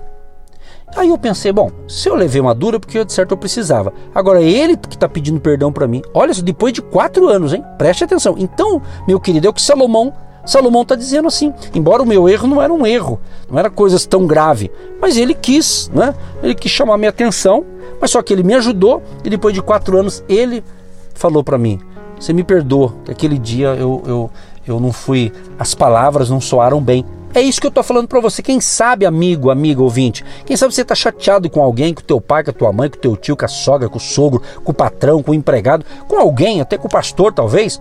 Aí 0.97 1.11
eu 1.11 1.18
pensei, 1.18 1.52
bom, 1.52 1.71
se 1.87 2.09
eu 2.09 2.14
levei 2.14 2.40
uma 2.40 2.54
dura, 2.54 2.80
porque 2.80 3.04
de 3.04 3.12
certo 3.12 3.33
eu 3.33 3.37
precisava. 3.37 3.92
Agora 4.14 4.42
ele 4.42 4.76
que 4.76 4.97
está 4.97 5.09
pedindo 5.09 5.40
perdão 5.40 5.73
para 5.73 5.87
mim. 5.87 6.02
Olha, 6.12 6.35
depois 6.35 6.73
de 6.73 6.83
quatro 6.83 7.28
anos, 7.28 7.52
hein? 7.52 7.62
Preste 7.76 8.04
atenção. 8.04 8.35
Então, 8.38 8.83
meu 9.07 9.21
querido, 9.21 9.47
é 9.47 9.50
o 9.50 9.52
que 9.52 9.62
Salomão 9.62 10.12
Salomão 10.49 10.80
está 10.80 10.95
dizendo 10.95 11.28
assim, 11.28 11.52
embora 11.75 12.02
o 12.02 12.07
meu 12.07 12.26
erro 12.26 12.49
não 12.49 12.62
era 12.62 12.73
um 12.73 12.87
erro, 12.87 13.21
não 13.50 13.59
era 13.59 13.68
coisas 13.68 14.07
tão 14.07 14.26
grave, 14.26 14.71
mas 14.99 15.18
ele 15.18 15.35
quis, 15.35 15.90
né? 15.92 16.14
Ele 16.42 16.54
quis 16.54 16.73
chamar 16.73 16.97
minha 16.97 17.11
atenção, 17.11 17.66
mas 18.00 18.11
só 18.11 18.23
que 18.23 18.33
ele 18.33 18.42
me 18.42 18.54
ajudou 18.54 19.02
e 19.23 19.28
depois 19.28 19.52
de 19.52 19.61
quatro 19.61 19.99
anos 19.99 20.25
ele 20.26 20.64
falou 21.12 21.45
para 21.45 21.59
mim: 21.59 21.78
você 22.18 22.33
me 22.33 22.42
perdoa, 22.42 22.95
que 23.04 23.11
aquele 23.11 23.38
dia 23.38 23.75
eu, 23.75 24.02
eu, 24.07 24.30
eu 24.66 24.80
não 24.80 24.90
fui, 24.90 25.30
as 25.59 25.75
palavras 25.75 26.30
não 26.30 26.40
soaram 26.40 26.80
bem. 26.80 27.04
É 27.35 27.42
isso 27.42 27.61
que 27.61 27.66
eu 27.66 27.70
estou 27.70 27.85
falando 27.85 28.08
para 28.08 28.20
você. 28.20 28.42
Quem 28.42 28.61
sabe, 28.61 29.04
amigo, 29.04 29.50
amigo 29.50 29.82
ouvinte, 29.82 30.25
quem 30.47 30.56
sabe 30.56 30.75
você 30.75 30.82
está 30.82 30.94
chateado 30.94 31.50
com 31.50 31.62
alguém, 31.62 31.92
com 31.92 32.02
teu 32.02 32.20
pai, 32.20 32.42
com 32.42 32.50
a 32.50 32.54
tua 32.54 32.73
mãe, 32.73 32.88
com 32.88 32.99
teu 32.99 33.16
tio, 33.16 33.37
com 33.37 33.44
a 33.44 33.49
sogra, 33.49 33.88
com 33.88 33.99
o 33.99 34.00
sogro, 34.00 34.42
com 34.64 34.73
o 34.73 34.75
patrão, 34.75 35.23
com 35.23 35.32
o 35.32 35.35
empregado, 35.35 35.85
com 36.06 36.18
alguém, 36.18 36.61
até 36.61 36.78
com 36.78 36.88
o 36.88 36.90
pastor, 36.90 37.32
talvez. 37.32 37.78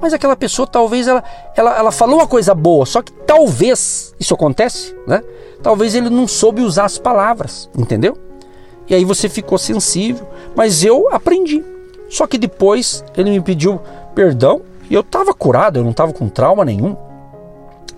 Mas 0.00 0.12
aquela 0.12 0.36
pessoa, 0.36 0.66
talvez, 0.66 1.08
ela, 1.08 1.24
ela, 1.56 1.78
ela 1.78 1.90
falou 1.90 2.16
uma 2.16 2.26
coisa 2.26 2.54
boa, 2.54 2.86
só 2.86 3.02
que 3.02 3.12
talvez, 3.12 4.14
isso 4.20 4.34
acontece, 4.34 4.94
né? 5.06 5.22
Talvez 5.62 5.94
ele 5.94 6.10
não 6.10 6.28
soube 6.28 6.62
usar 6.62 6.84
as 6.84 6.98
palavras, 6.98 7.68
entendeu? 7.76 8.16
E 8.88 8.94
aí 8.94 9.04
você 9.04 9.28
ficou 9.28 9.56
sensível, 9.56 10.28
mas 10.54 10.84
eu 10.84 11.08
aprendi. 11.10 11.64
Só 12.10 12.26
que 12.26 12.36
depois 12.36 13.02
ele 13.16 13.30
me 13.30 13.40
pediu 13.40 13.80
perdão 14.14 14.60
e 14.90 14.94
eu 14.94 15.00
estava 15.00 15.32
curado, 15.32 15.78
eu 15.78 15.82
não 15.82 15.90
estava 15.90 16.12
com 16.12 16.28
trauma 16.28 16.64
nenhum. 16.64 16.96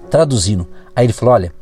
Traduzindo, 0.08 0.66
aí 0.96 1.06
ele 1.06 1.12
falou: 1.12 1.34
Olha, 1.34 1.52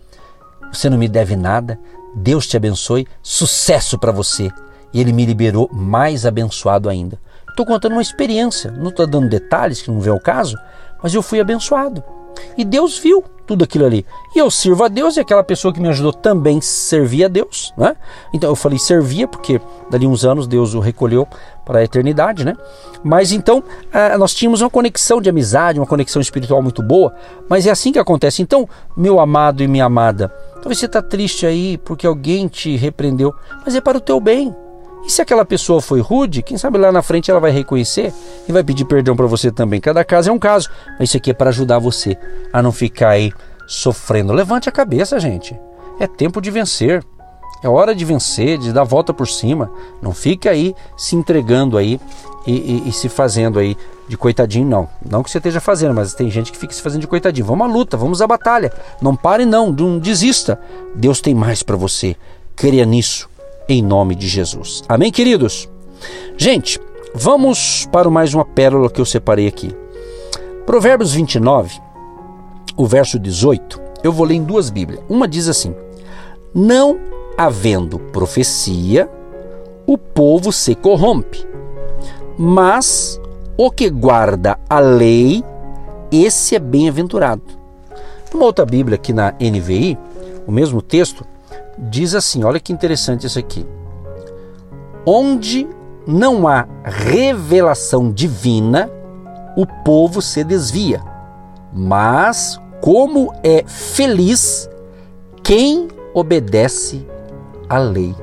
você 0.72 0.88
não 0.88 0.96
me 0.96 1.08
deve 1.08 1.36
nada, 1.36 1.78
Deus 2.14 2.46
te 2.46 2.56
abençoe, 2.56 3.06
sucesso 3.22 3.98
para 3.98 4.12
você. 4.12 4.50
E 4.92 5.00
ele 5.00 5.12
me 5.12 5.26
liberou 5.26 5.68
mais 5.72 6.24
abençoado 6.24 6.88
ainda. 6.88 7.18
Estou 7.50 7.66
contando 7.66 7.92
uma 7.92 8.02
experiência, 8.02 8.70
não 8.70 8.88
estou 8.88 9.06
dando 9.06 9.28
detalhes 9.28 9.82
que 9.82 9.90
não 9.90 10.00
vê 10.00 10.10
o 10.10 10.20
caso, 10.20 10.56
mas 11.02 11.12
eu 11.12 11.22
fui 11.22 11.40
abençoado. 11.40 12.02
E 12.56 12.64
Deus 12.64 12.98
viu 12.98 13.24
tudo 13.46 13.64
aquilo 13.64 13.84
ali. 13.84 14.04
E 14.34 14.38
eu 14.38 14.50
sirvo 14.50 14.84
a 14.84 14.88
Deus 14.88 15.16
e 15.16 15.20
aquela 15.20 15.44
pessoa 15.44 15.72
que 15.72 15.80
me 15.80 15.88
ajudou 15.88 16.12
também 16.12 16.60
servia 16.60 17.26
a 17.26 17.28
Deus, 17.28 17.72
né? 17.76 17.96
Então 18.32 18.50
eu 18.50 18.56
falei 18.56 18.78
servia 18.78 19.28
porque 19.28 19.60
dali 19.90 20.06
uns 20.06 20.24
anos 20.24 20.46
Deus 20.46 20.74
o 20.74 20.80
recolheu 20.80 21.26
para 21.64 21.80
a 21.80 21.84
eternidade, 21.84 22.44
né? 22.44 22.54
Mas 23.02 23.32
então 23.32 23.62
nós 24.18 24.34
tínhamos 24.34 24.60
uma 24.60 24.70
conexão 24.70 25.20
de 25.20 25.28
amizade, 25.28 25.78
uma 25.78 25.86
conexão 25.86 26.20
espiritual 26.20 26.62
muito 26.62 26.82
boa, 26.82 27.14
mas 27.48 27.66
é 27.66 27.70
assim 27.70 27.92
que 27.92 27.98
acontece. 27.98 28.42
Então, 28.42 28.68
meu 28.96 29.20
amado 29.20 29.62
e 29.62 29.68
minha 29.68 29.84
amada, 29.84 30.28
talvez 30.54 30.78
você 30.78 30.86
está 30.86 31.02
triste 31.02 31.46
aí 31.46 31.78
porque 31.78 32.06
alguém 32.06 32.48
te 32.48 32.76
repreendeu, 32.76 33.34
mas 33.64 33.74
é 33.74 33.80
para 33.80 33.98
o 33.98 34.00
teu 34.00 34.20
bem. 34.20 34.54
E 35.06 35.10
se 35.10 35.20
aquela 35.20 35.44
pessoa 35.44 35.82
foi 35.82 36.00
rude, 36.00 36.42
quem 36.42 36.56
sabe 36.56 36.78
lá 36.78 36.90
na 36.90 37.02
frente 37.02 37.30
ela 37.30 37.38
vai 37.38 37.50
reconhecer 37.50 38.12
e 38.48 38.52
vai 38.52 38.64
pedir 38.64 38.86
perdão 38.86 39.14
para 39.14 39.26
você 39.26 39.50
também. 39.52 39.80
Cada 39.80 40.02
caso 40.02 40.30
é 40.30 40.32
um 40.32 40.38
caso, 40.38 40.70
mas 40.98 41.10
isso 41.10 41.16
aqui 41.18 41.30
é 41.30 41.34
para 41.34 41.50
ajudar 41.50 41.78
você 41.78 42.16
a 42.52 42.62
não 42.62 42.72
ficar 42.72 43.10
aí 43.10 43.30
sofrendo. 43.66 44.32
Levante 44.32 44.68
a 44.68 44.72
cabeça, 44.72 45.20
gente. 45.20 45.58
É 46.00 46.06
tempo 46.06 46.40
de 46.40 46.50
vencer. 46.50 47.04
É 47.62 47.68
hora 47.68 47.94
de 47.94 48.04
vencer, 48.04 48.58
de 48.58 48.72
dar 48.72 48.82
a 48.82 48.84
volta 48.84 49.12
por 49.12 49.28
cima. 49.28 49.70
Não 50.00 50.12
fique 50.12 50.48
aí 50.48 50.74
se 50.96 51.16
entregando 51.16 51.76
aí 51.76 52.00
e, 52.46 52.52
e, 52.52 52.88
e, 52.88 52.92
se 52.92 53.08
fazendo 53.08 53.58
aí 53.58 53.76
de 54.06 54.18
coitadinho, 54.18 54.66
não. 54.66 54.88
Não 55.04 55.22
que 55.22 55.30
você 55.30 55.38
esteja 55.38 55.60
fazendo, 55.60 55.94
mas 55.94 56.14
tem 56.14 56.30
gente 56.30 56.52
que 56.52 56.58
fica 56.58 56.72
se 56.74 56.82
fazendo 56.82 57.02
de 57.02 57.06
coitadinho. 57.06 57.46
Vamos 57.46 57.66
à 57.66 57.70
luta, 57.70 57.96
vamos 57.96 58.20
à 58.20 58.26
batalha. 58.26 58.72
Não 59.00 59.16
pare, 59.16 59.46
não, 59.46 59.70
não 59.70 59.98
desista. 59.98 60.60
Deus 60.94 61.20
tem 61.20 61.34
mais 61.34 61.62
para 61.62 61.76
você. 61.76 62.16
Creia 62.54 62.84
nisso 62.84 63.33
em 63.68 63.82
nome 63.82 64.14
de 64.14 64.28
Jesus. 64.28 64.82
Amém, 64.88 65.10
queridos? 65.10 65.68
Gente, 66.36 66.80
vamos 67.14 67.86
para 67.90 68.10
mais 68.10 68.34
uma 68.34 68.44
pérola 68.44 68.90
que 68.90 69.00
eu 69.00 69.06
separei 69.06 69.46
aqui. 69.46 69.74
Provérbios 70.66 71.12
29, 71.12 71.80
o 72.76 72.86
verso 72.86 73.18
18, 73.18 73.80
eu 74.02 74.12
vou 74.12 74.26
ler 74.26 74.34
em 74.34 74.42
duas 74.42 74.70
Bíblias. 74.70 75.02
Uma 75.08 75.28
diz 75.28 75.48
assim: 75.48 75.74
Não 76.54 76.98
havendo 77.36 77.98
profecia, 77.98 79.08
o 79.86 79.98
povo 79.98 80.52
se 80.52 80.74
corrompe, 80.74 81.46
mas 82.38 83.20
o 83.56 83.70
que 83.70 83.88
guarda 83.90 84.58
a 84.68 84.80
lei, 84.80 85.44
esse 86.10 86.54
é 86.54 86.58
bem-aventurado. 86.58 87.42
Uma 88.34 88.46
outra 88.46 88.66
Bíblia 88.66 88.96
aqui 88.96 89.12
na 89.12 89.32
NVI, 89.40 89.96
o 90.46 90.50
mesmo 90.50 90.82
texto, 90.82 91.24
diz 91.78 92.14
assim: 92.14 92.44
olha 92.44 92.60
que 92.60 92.72
interessante 92.72 93.26
isso 93.26 93.38
aqui. 93.38 93.66
Onde 95.06 95.68
não 96.06 96.48
há 96.48 96.66
revelação 96.84 98.10
divina, 98.10 98.90
o 99.56 99.66
povo 99.84 100.20
se 100.20 100.42
desvia. 100.44 101.02
Mas 101.72 102.60
como 102.80 103.32
é 103.42 103.64
feliz 103.66 104.68
quem 105.42 105.88
obedece 106.14 107.06
à 107.68 107.78
lei. 107.78 108.14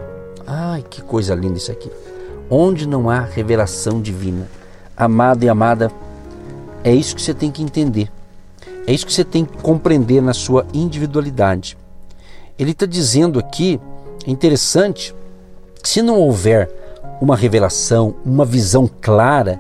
Ai, 0.46 0.84
que 0.90 1.02
coisa 1.02 1.36
linda 1.36 1.58
isso 1.58 1.72
aqui. 1.72 1.92
Onde 2.50 2.88
não 2.88 3.10
há 3.10 3.20
revelação 3.20 4.02
divina. 4.02 4.48
Amado 4.96 5.44
e 5.44 5.50
amada, 5.50 5.92
é 6.84 6.94
isso 6.94 7.16
que 7.16 7.22
você 7.22 7.34
tem 7.34 7.52
que 7.52 7.64
entender. 7.64 8.12
É 8.88 8.94
isso 8.94 9.06
que 9.06 9.14
você 9.14 9.24
tem 9.24 9.46
que 9.46 9.58
compreender 9.62 10.22
na 10.22 10.34
sua 10.34 10.66
individualidade. 10.74 11.78
Ele 12.62 12.74
está 12.74 12.86
dizendo 12.86 13.40
aqui, 13.40 13.82
interessante, 14.28 15.16
se 15.82 16.00
não 16.00 16.20
houver 16.20 16.70
uma 17.20 17.36
revelação, 17.36 18.14
uma 18.24 18.46
visão 18.46 18.88
clara, 19.02 19.60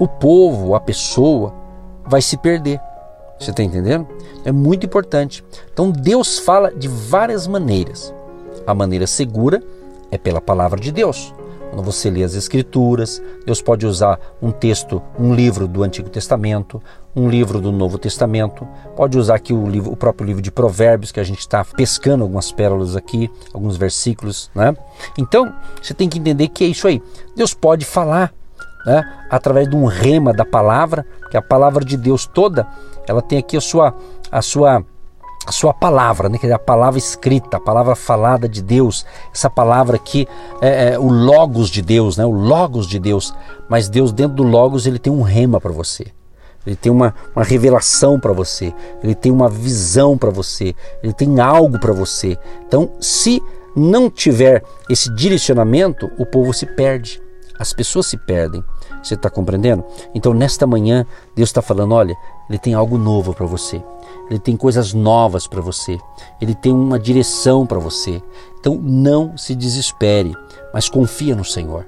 o 0.00 0.08
povo, 0.08 0.74
a 0.74 0.80
pessoa, 0.80 1.54
vai 2.04 2.20
se 2.20 2.36
perder. 2.36 2.80
Você 3.38 3.50
está 3.50 3.62
entendendo? 3.62 4.04
É 4.44 4.50
muito 4.50 4.84
importante. 4.84 5.44
Então 5.72 5.92
Deus 5.92 6.40
fala 6.40 6.74
de 6.74 6.88
várias 6.88 7.46
maneiras. 7.46 8.12
A 8.66 8.74
maneira 8.74 9.06
segura 9.06 9.62
é 10.10 10.18
pela 10.18 10.40
palavra 10.40 10.80
de 10.80 10.90
Deus. 10.90 11.32
Quando 11.70 11.82
você 11.82 12.10
lê 12.10 12.24
as 12.24 12.34
Escrituras, 12.34 13.22
Deus 13.44 13.60
pode 13.60 13.86
usar 13.86 14.18
um 14.40 14.50
texto, 14.50 15.02
um 15.18 15.34
livro 15.34 15.68
do 15.68 15.82
Antigo 15.82 16.08
Testamento, 16.08 16.82
um 17.14 17.28
livro 17.28 17.60
do 17.60 17.70
Novo 17.70 17.98
Testamento, 17.98 18.66
pode 18.96 19.18
usar 19.18 19.34
aqui 19.36 19.52
o, 19.52 19.68
livro, 19.68 19.92
o 19.92 19.96
próprio 19.96 20.26
livro 20.26 20.42
de 20.42 20.50
Provérbios, 20.50 21.12
que 21.12 21.20
a 21.20 21.24
gente 21.24 21.40
está 21.40 21.64
pescando 21.64 22.22
algumas 22.22 22.50
pérolas 22.50 22.96
aqui, 22.96 23.30
alguns 23.52 23.76
versículos. 23.76 24.50
Né? 24.54 24.74
Então, 25.18 25.52
você 25.80 25.92
tem 25.92 26.08
que 26.08 26.18
entender 26.18 26.48
que 26.48 26.64
é 26.64 26.68
isso 26.68 26.88
aí. 26.88 27.02
Deus 27.36 27.54
pode 27.54 27.84
falar 27.84 28.32
né, 28.86 29.26
através 29.30 29.68
de 29.68 29.76
um 29.76 29.84
rema 29.84 30.32
da 30.32 30.44
palavra, 30.44 31.04
que 31.30 31.36
a 31.36 31.42
palavra 31.42 31.84
de 31.84 31.96
Deus 31.96 32.26
toda, 32.26 32.66
ela 33.06 33.20
tem 33.20 33.38
aqui 33.38 33.56
a 33.56 33.60
sua, 33.60 33.94
a 34.30 34.40
sua 34.40 34.84
a 35.48 35.52
sua 35.52 35.72
palavra, 35.72 36.28
né? 36.28 36.36
que 36.36 36.46
é 36.46 36.52
a 36.52 36.58
palavra 36.58 36.98
escrita, 36.98 37.56
a 37.56 37.60
palavra 37.60 37.96
falada 37.96 38.46
de 38.46 38.60
Deus, 38.60 39.06
essa 39.34 39.48
palavra 39.48 39.96
aqui 39.96 40.28
é, 40.60 40.90
é, 40.90 40.98
o 40.98 41.08
logos 41.08 41.70
de 41.70 41.80
Deus, 41.80 42.18
né? 42.18 42.26
o 42.26 42.30
logos 42.30 42.86
de 42.86 42.98
Deus. 42.98 43.34
Mas 43.66 43.88
Deus 43.88 44.12
dentro 44.12 44.36
do 44.36 44.42
logos 44.42 44.86
ele 44.86 44.98
tem 44.98 45.10
um 45.10 45.22
rema 45.22 45.58
para 45.58 45.72
você. 45.72 46.08
ele 46.66 46.76
tem 46.76 46.92
uma, 46.92 47.14
uma 47.34 47.42
revelação 47.42 48.20
para 48.20 48.34
você, 48.34 48.74
ele 49.02 49.14
tem 49.14 49.32
uma 49.32 49.48
visão 49.48 50.18
para 50.18 50.28
você, 50.28 50.74
ele 51.02 51.14
tem 51.14 51.40
algo 51.40 51.78
para 51.78 51.94
você. 51.94 52.36
Então, 52.66 52.90
se 53.00 53.42
não 53.74 54.10
tiver 54.10 54.62
esse 54.90 55.10
direcionamento, 55.14 56.10
o 56.18 56.26
povo 56.26 56.52
se 56.52 56.66
perde, 56.66 57.22
as 57.58 57.72
pessoas 57.72 58.06
se 58.06 58.18
perdem. 58.18 58.62
Você 59.02 59.14
está 59.14 59.30
compreendendo? 59.30 59.84
Então, 60.14 60.34
nesta 60.34 60.66
manhã, 60.66 61.06
Deus 61.34 61.48
está 61.48 61.62
falando: 61.62 61.94
olha, 61.94 62.16
Ele 62.48 62.58
tem 62.58 62.74
algo 62.74 62.98
novo 62.98 63.32
para 63.34 63.46
você, 63.46 63.82
Ele 64.28 64.38
tem 64.38 64.56
coisas 64.56 64.92
novas 64.92 65.46
para 65.46 65.60
você, 65.60 65.98
Ele 66.40 66.54
tem 66.54 66.72
uma 66.72 66.98
direção 66.98 67.66
para 67.66 67.78
você. 67.78 68.22
Então, 68.58 68.74
não 68.74 69.36
se 69.36 69.54
desespere, 69.54 70.34
mas 70.72 70.88
confia 70.88 71.34
no 71.34 71.44
Senhor. 71.44 71.86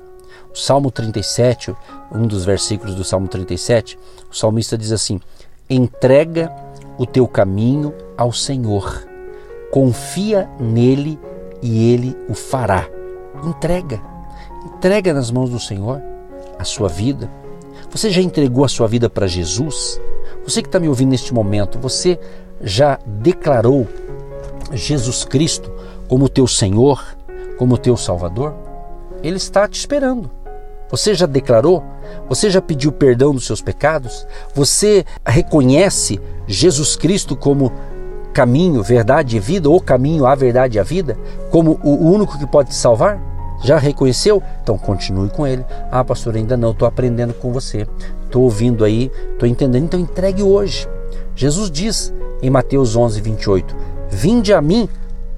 O 0.53 0.59
Salmo 0.59 0.91
37, 0.91 1.75
um 2.13 2.27
dos 2.27 2.45
versículos 2.45 2.95
do 2.95 3.05
Salmo 3.05 3.29
37, 3.29 3.99
o 4.31 4.37
salmista 4.37 4.77
diz 4.77 4.93
assim: 4.93 5.21
entrega 5.69 6.53
o 6.99 7.07
teu 7.07 7.27
caminho 7.29 7.95
ao 8.17 8.33
Senhor, 8.33 9.07
confia 9.71 10.51
nele 10.59 11.19
e 11.63 11.93
ele 11.93 12.17
o 12.29 12.35
fará. 12.35 12.89
Entrega, 13.45 14.01
entrega 14.65 15.15
nas 15.15 15.31
mãos 15.31 15.51
do 15.51 15.61
Senhor 15.61 16.10
a 16.61 16.65
sua 16.65 16.89
vida? 16.89 17.31
Você 17.91 18.11
já 18.11 18.21
entregou 18.21 18.65
a 18.65 18.69
sua 18.69 18.87
vida 18.87 19.09
para 19.09 19.27
Jesus? 19.27 20.01
Você 20.45 20.63
que 20.63 20.69
está 20.69 20.79
me 20.79 20.89
ouvindo 20.89 21.11
neste 21.11 21.33
momento, 21.33 21.79
você 21.79 22.19
já 22.61 22.99
declarou 23.07 23.87
Jesus 24.73 25.25
Cristo 25.25 25.73
como 26.07 26.29
teu 26.29 26.47
Senhor, 26.47 27.03
como 27.59 27.79
teu 27.79 27.97
Salvador? 27.97 28.55
Ele 29.23 29.37
está 29.37 29.67
te 29.67 29.79
esperando. 29.79 30.31
Você 30.91 31.15
já 31.15 31.27
declarou? 31.27 31.83
Você 32.29 32.51
já 32.51 32.61
pediu 32.61 32.93
perdão 32.93 33.33
dos 33.33 33.47
seus 33.47 33.63
pecados? 33.63 34.27
Você 34.55 35.05
reconhece 35.25 36.21
Jesus 36.47 36.97
Cristo 36.97 37.37
como 37.37 37.73
caminho, 38.33 38.83
verdade 38.83 39.37
e 39.37 39.41
vida, 39.41 39.69
ou 39.69 39.81
caminho, 39.81 40.27
a 40.27 40.35
verdade 40.35 40.77
e 40.77 40.81
a 40.81 40.83
vida, 40.83 41.19
como 41.51 41.81
o 41.83 42.11
único 42.11 42.39
que 42.39 42.47
pode 42.47 42.71
te 42.71 42.75
salvar? 42.75 43.30
Já 43.63 43.79
reconheceu? 43.79 44.43
Então 44.63 44.79
continue 44.79 45.29
com 45.31 45.47
ele. 45.47 45.65
Ah, 45.91 46.05
pastor, 46.05 46.35
ainda 46.35 46.57
não, 46.57 46.71
estou 46.71 46.89
aprendendo 46.89 47.35
com 47.35 47.53
você. 47.53 47.87
Estou 48.25 48.43
ouvindo 48.43 48.85
aí, 48.85 49.11
estou 49.33 49.49
entendendo. 49.49 49.85
Então 49.85 50.01
entregue 50.01 50.43
hoje. 50.43 50.89
Jesus 51.35 51.71
diz 51.71 52.13
em 52.43 52.51
Mateus 52.51 52.97
11, 52.97 53.21
28: 53.21 53.77
Vinde 54.11 54.53
a 54.53 54.61
mim 54.61 54.89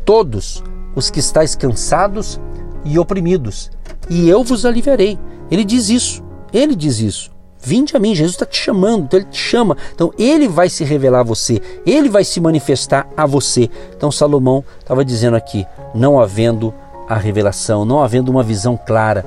todos 0.04 0.62
os 0.94 1.11
que 1.11 1.20
estáis 1.20 1.54
cansados 1.54 2.40
e 2.85 2.98
oprimidos, 2.98 3.70
e 4.11 4.28
eu 4.28 4.42
vos 4.42 4.66
aliviarei. 4.66 5.18
Ele 5.50 5.64
diz 5.64 5.88
isso. 5.88 6.22
Ele 6.52 6.74
diz 6.74 6.98
isso. 6.98 7.30
Vinde 7.64 7.96
a 7.96 8.00
mim, 8.00 8.12
Jesus 8.12 8.35
está 8.35 8.44
te 8.44 8.58
chamando, 8.58 9.04
então 9.04 9.20
ele 9.20 9.28
te 9.28 9.38
chama. 9.38 9.76
Então 9.94 10.12
ele 10.18 10.48
vai 10.48 10.68
se 10.68 10.82
revelar 10.82 11.20
a 11.20 11.24
você, 11.24 11.61
ele 11.87 12.08
vai 12.08 12.24
se 12.24 12.40
manifestar 12.40 13.08
a 13.16 13.24
você. 13.24 13.70
Então 13.96 14.11
Salomão 14.11 14.64
estava 14.80 15.04
dizendo 15.04 15.37
aqui: 15.37 15.64
não 15.94 16.20
havendo 16.20 16.74
a 17.12 17.18
revelação, 17.18 17.85
não 17.85 18.03
havendo 18.03 18.31
uma 18.31 18.42
visão 18.42 18.77
clara, 18.77 19.25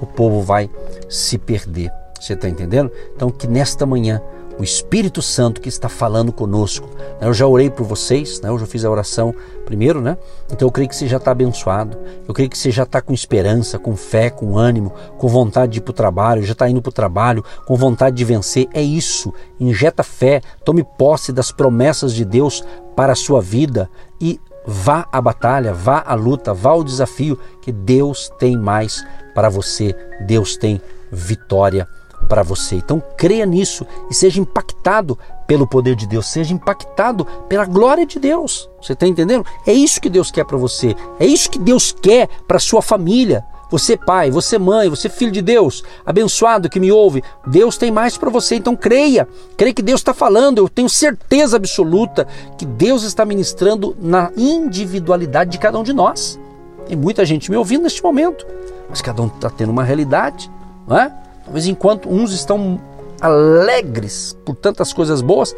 o 0.00 0.06
povo 0.06 0.40
vai 0.40 0.70
se 1.08 1.38
perder. 1.38 1.90
Você 2.18 2.34
está 2.34 2.48
entendendo? 2.48 2.90
Então, 3.14 3.30
que 3.30 3.46
nesta 3.46 3.84
manhã 3.84 4.22
o 4.58 4.62
Espírito 4.62 5.20
Santo 5.20 5.60
que 5.60 5.68
está 5.68 5.88
falando 5.88 6.32
conosco. 6.32 6.88
Né? 7.20 7.26
Eu 7.26 7.34
já 7.34 7.46
orei 7.46 7.68
por 7.68 7.84
vocês, 7.84 8.40
né? 8.40 8.48
eu 8.48 8.58
já 8.58 8.66
fiz 8.66 8.84
a 8.84 8.90
oração 8.90 9.34
primeiro, 9.64 10.00
né? 10.00 10.16
Então 10.50 10.68
eu 10.68 10.70
creio 10.70 10.88
que 10.88 10.94
você 10.94 11.08
já 11.08 11.16
está 11.16 11.32
abençoado, 11.32 11.98
eu 12.28 12.34
creio 12.34 12.48
que 12.48 12.56
você 12.56 12.70
já 12.70 12.84
está 12.84 13.00
com 13.00 13.12
esperança, 13.12 13.78
com 13.78 13.96
fé, 13.96 14.30
com 14.30 14.56
ânimo, 14.56 14.92
com 15.18 15.26
vontade 15.26 15.72
de 15.72 15.78
ir 15.78 15.80
para 15.80 15.90
o 15.90 15.94
trabalho, 15.94 16.42
já 16.42 16.52
está 16.52 16.68
indo 16.68 16.82
para 16.82 16.90
o 16.90 16.92
trabalho, 16.92 17.44
com 17.66 17.76
vontade 17.76 18.16
de 18.16 18.24
vencer. 18.24 18.68
É 18.72 18.82
isso. 18.82 19.32
Injeta 19.58 20.02
fé, 20.02 20.40
tome 20.64 20.84
posse 20.84 21.32
das 21.32 21.50
promessas 21.50 22.14
de 22.14 22.24
Deus 22.24 22.62
para 22.94 23.12
a 23.12 23.16
sua 23.16 23.40
vida 23.40 23.90
e 24.20 24.38
Vá 24.66 25.06
à 25.12 25.20
batalha, 25.20 25.72
vá 25.74 26.02
à 26.06 26.14
luta, 26.14 26.54
vá 26.54 26.70
ao 26.70 26.84
desafio, 26.84 27.38
que 27.60 27.70
Deus 27.70 28.30
tem 28.38 28.56
mais 28.56 29.04
para 29.34 29.48
você, 29.48 29.94
Deus 30.26 30.56
tem 30.56 30.80
vitória 31.10 31.86
para 32.28 32.42
você. 32.42 32.76
Então 32.76 33.02
creia 33.16 33.44
nisso 33.44 33.86
e 34.10 34.14
seja 34.14 34.40
impactado 34.40 35.18
pelo 35.46 35.66
poder 35.66 35.94
de 35.94 36.06
Deus, 36.06 36.26
seja 36.26 36.54
impactado 36.54 37.24
pela 37.48 37.66
glória 37.66 38.06
de 38.06 38.18
Deus. 38.18 38.68
Você 38.80 38.94
está 38.94 39.06
entendendo? 39.06 39.44
É 39.66 39.72
isso 39.72 40.00
que 40.00 40.08
Deus 40.08 40.30
quer 40.30 40.44
para 40.44 40.56
você, 40.56 40.96
é 41.18 41.26
isso 41.26 41.50
que 41.50 41.58
Deus 41.58 41.92
quer 41.92 42.28
para 42.46 42.58
sua 42.58 42.80
família. 42.80 43.44
Você 43.74 43.96
pai, 43.96 44.30
você 44.30 44.56
mãe, 44.56 44.88
você 44.88 45.08
filho 45.08 45.32
de 45.32 45.42
Deus, 45.42 45.82
abençoado 46.06 46.70
que 46.70 46.78
me 46.78 46.92
ouve, 46.92 47.24
Deus 47.44 47.76
tem 47.76 47.90
mais 47.90 48.16
para 48.16 48.30
você, 48.30 48.54
então 48.54 48.76
creia. 48.76 49.26
Creia 49.56 49.74
que 49.74 49.82
Deus 49.82 49.98
está 49.98 50.14
falando, 50.14 50.58
eu 50.58 50.68
tenho 50.68 50.88
certeza 50.88 51.56
absoluta 51.56 52.24
que 52.56 52.64
Deus 52.64 53.02
está 53.02 53.24
ministrando 53.24 53.96
na 54.00 54.30
individualidade 54.36 55.50
de 55.50 55.58
cada 55.58 55.76
um 55.76 55.82
de 55.82 55.92
nós. 55.92 56.38
Tem 56.86 56.96
muita 56.96 57.24
gente 57.24 57.50
me 57.50 57.56
ouvindo 57.56 57.82
neste 57.82 58.00
momento, 58.00 58.46
mas 58.88 59.02
cada 59.02 59.20
um 59.20 59.26
está 59.26 59.50
tendo 59.50 59.72
uma 59.72 59.82
realidade, 59.82 60.48
não 60.86 60.96
é? 60.96 61.12
Talvez 61.44 61.66
enquanto 61.66 62.08
uns 62.08 62.32
estão 62.32 62.80
alegres 63.20 64.36
por 64.44 64.54
tantas 64.54 64.92
coisas 64.92 65.20
boas, 65.20 65.52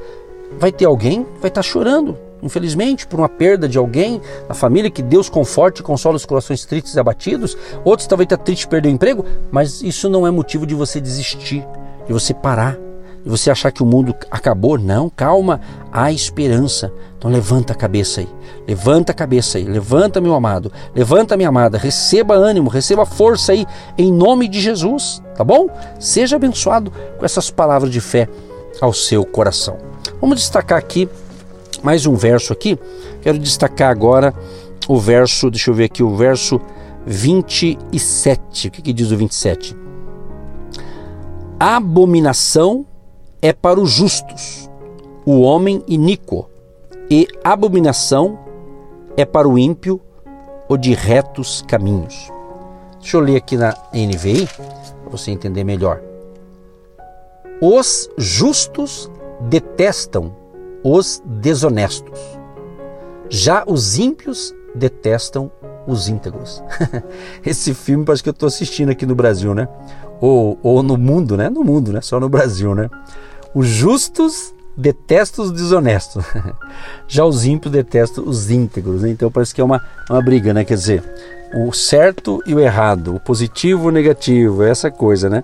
vai 0.59 0.73
ter 0.73 0.87
alguém 0.87 1.23
que 1.23 1.33
vai 1.33 1.49
estar 1.49 1.61
tá 1.61 1.63
chorando, 1.63 2.17
infelizmente, 2.42 3.07
por 3.07 3.20
uma 3.20 3.29
perda 3.29 3.68
de 3.68 3.79
alguém 3.79 4.20
na 4.49 4.55
família, 4.55 4.90
que 4.90 5.03
Deus 5.03 5.29
conforte 5.29 5.81
e 5.81 5.83
console 5.83 6.16
os 6.16 6.27
corações 6.27 6.64
tristes 6.64 6.94
e 6.94 7.01
abatidos. 7.01 7.57
Outros 7.85 8.07
talvez 8.07 8.27
está 8.27 8.37
triste 8.37 8.68
perder 8.68 8.88
o 8.88 8.92
emprego, 8.92 9.25
mas 9.51 9.83
isso 9.83 10.09
não 10.09 10.27
é 10.27 10.31
motivo 10.31 10.66
de 10.66 10.75
você 10.75 11.01
desistir, 11.01 11.66
de 12.07 12.12
você 12.12 12.33
parar, 12.35 12.79
de 13.25 13.31
você 13.31 13.51
achar 13.51 13.72
que 13.72 13.83
o 13.83 13.87
mundo 13.87 14.14
acabou. 14.31 14.79
Não, 14.79 15.11
calma, 15.11 15.61
há 15.92 16.12
esperança. 16.12 16.92
Então 17.18 17.31
levanta 17.31 17.72
a 17.72 17.77
cabeça 17.77 18.20
aí, 18.20 18.29
levanta 18.68 19.11
a 19.11 19.14
cabeça 19.14 19.59
aí, 19.59 19.64
levanta 19.64 20.20
meu 20.20 20.35
amado, 20.35 20.70
levanta 20.94 21.37
minha 21.37 21.49
amada, 21.49 21.79
receba 21.79 22.35
ânimo, 22.35 22.68
receba 22.68 23.07
força 23.07 23.53
aí, 23.53 23.66
em 23.96 24.12
nome 24.12 24.46
de 24.46 24.61
Jesus, 24.61 25.22
tá 25.35 25.42
bom? 25.42 25.66
Seja 25.99 26.37
abençoado 26.37 26.92
com 27.18 27.25
essas 27.25 27.51
palavras 27.51 27.90
de 27.90 28.01
fé 28.01 28.29
ao 28.81 28.92
seu 28.92 29.25
coração. 29.25 29.79
Vamos 30.20 30.38
destacar 30.38 30.79
aqui 30.79 31.09
mais 31.83 32.07
um 32.07 32.15
verso 32.15 32.53
aqui. 32.53 32.79
Quero 33.23 33.39
destacar 33.39 33.91
agora 33.91 34.35
o 34.89 34.99
verso, 34.99 35.51
deixa 35.51 35.71
eu 35.71 35.75
ver 35.75 35.85
aqui, 35.85 36.03
o 36.03 36.15
verso 36.15 36.61
27. 37.07 38.69
O 38.69 38.71
que, 38.71 38.83
que 38.83 38.93
diz 38.93 39.11
o 39.11 39.17
27? 39.17 39.77
Abominação 41.59 42.85
é 43.41 43.53
para 43.53 43.81
os 43.81 43.91
justos, 43.91 44.69
o 45.25 45.41
homem 45.41 45.83
iníquo, 45.89 46.49
e 47.11 47.27
abominação 47.43 48.39
é 49.17 49.25
para 49.25 49.49
o 49.49 49.59
ímpio, 49.59 50.01
o 50.69 50.77
de 50.77 50.95
retos 50.95 51.62
caminhos. 51.67 52.31
Deixa 53.01 53.17
eu 53.17 53.21
ler 53.21 53.37
aqui 53.37 53.57
na 53.57 53.75
NVI, 53.95 54.47
para 54.47 55.11
você 55.11 55.31
entender 55.31 55.65
melhor. 55.65 56.03
Os 57.61 58.11
justos 58.19 59.11
detestam 59.41 60.35
os 60.87 61.20
desonestos. 61.25 62.16
Já 63.29 63.64
os 63.66 63.99
ímpios 63.99 64.55
detestam 64.72 65.51
os 65.85 66.09
íntegros. 66.09 66.62
Esse 67.44 67.75
filme 67.75 68.05
parece 68.05 68.22
que 68.22 68.29
eu 68.29 68.33
estou 68.33 68.46
assistindo 68.46 68.90
aqui 68.90 69.05
no 69.05 69.16
Brasil, 69.16 69.53
né? 69.53 69.68
Ou, 70.20 70.57
ou 70.62 70.85
no 70.85 70.96
mundo, 70.96 71.37
né? 71.37 71.51
No 71.51 71.64
mundo, 71.64 71.92
né? 71.92 72.01
Só 72.01 72.20
no 72.20 72.29
Brasil, 72.29 72.72
né? 72.72 72.88
Os 73.53 73.66
justos 73.66 74.55
detestam 74.77 75.46
os 75.46 75.51
desonestos. 75.51 76.25
Já 77.09 77.25
os 77.25 77.44
ímpios 77.44 77.72
detestam 77.72 78.25
os 78.25 78.49
íntegros. 78.49 79.03
Né? 79.03 79.11
Então 79.11 79.29
parece 79.29 79.53
que 79.53 79.61
é 79.61 79.64
uma, 79.64 79.83
uma 80.09 80.22
briga, 80.22 80.55
né? 80.55 80.64
Quer 80.64 80.75
dizer, 80.75 81.03
o 81.53 81.72
certo 81.72 82.40
e 82.46 82.55
o 82.55 82.61
errado, 82.61 83.16
o 83.16 83.20
positivo 83.20 83.87
e 83.87 83.88
o 83.88 83.92
negativo, 83.92 84.62
essa 84.62 84.88
coisa, 84.88 85.29
né? 85.29 85.42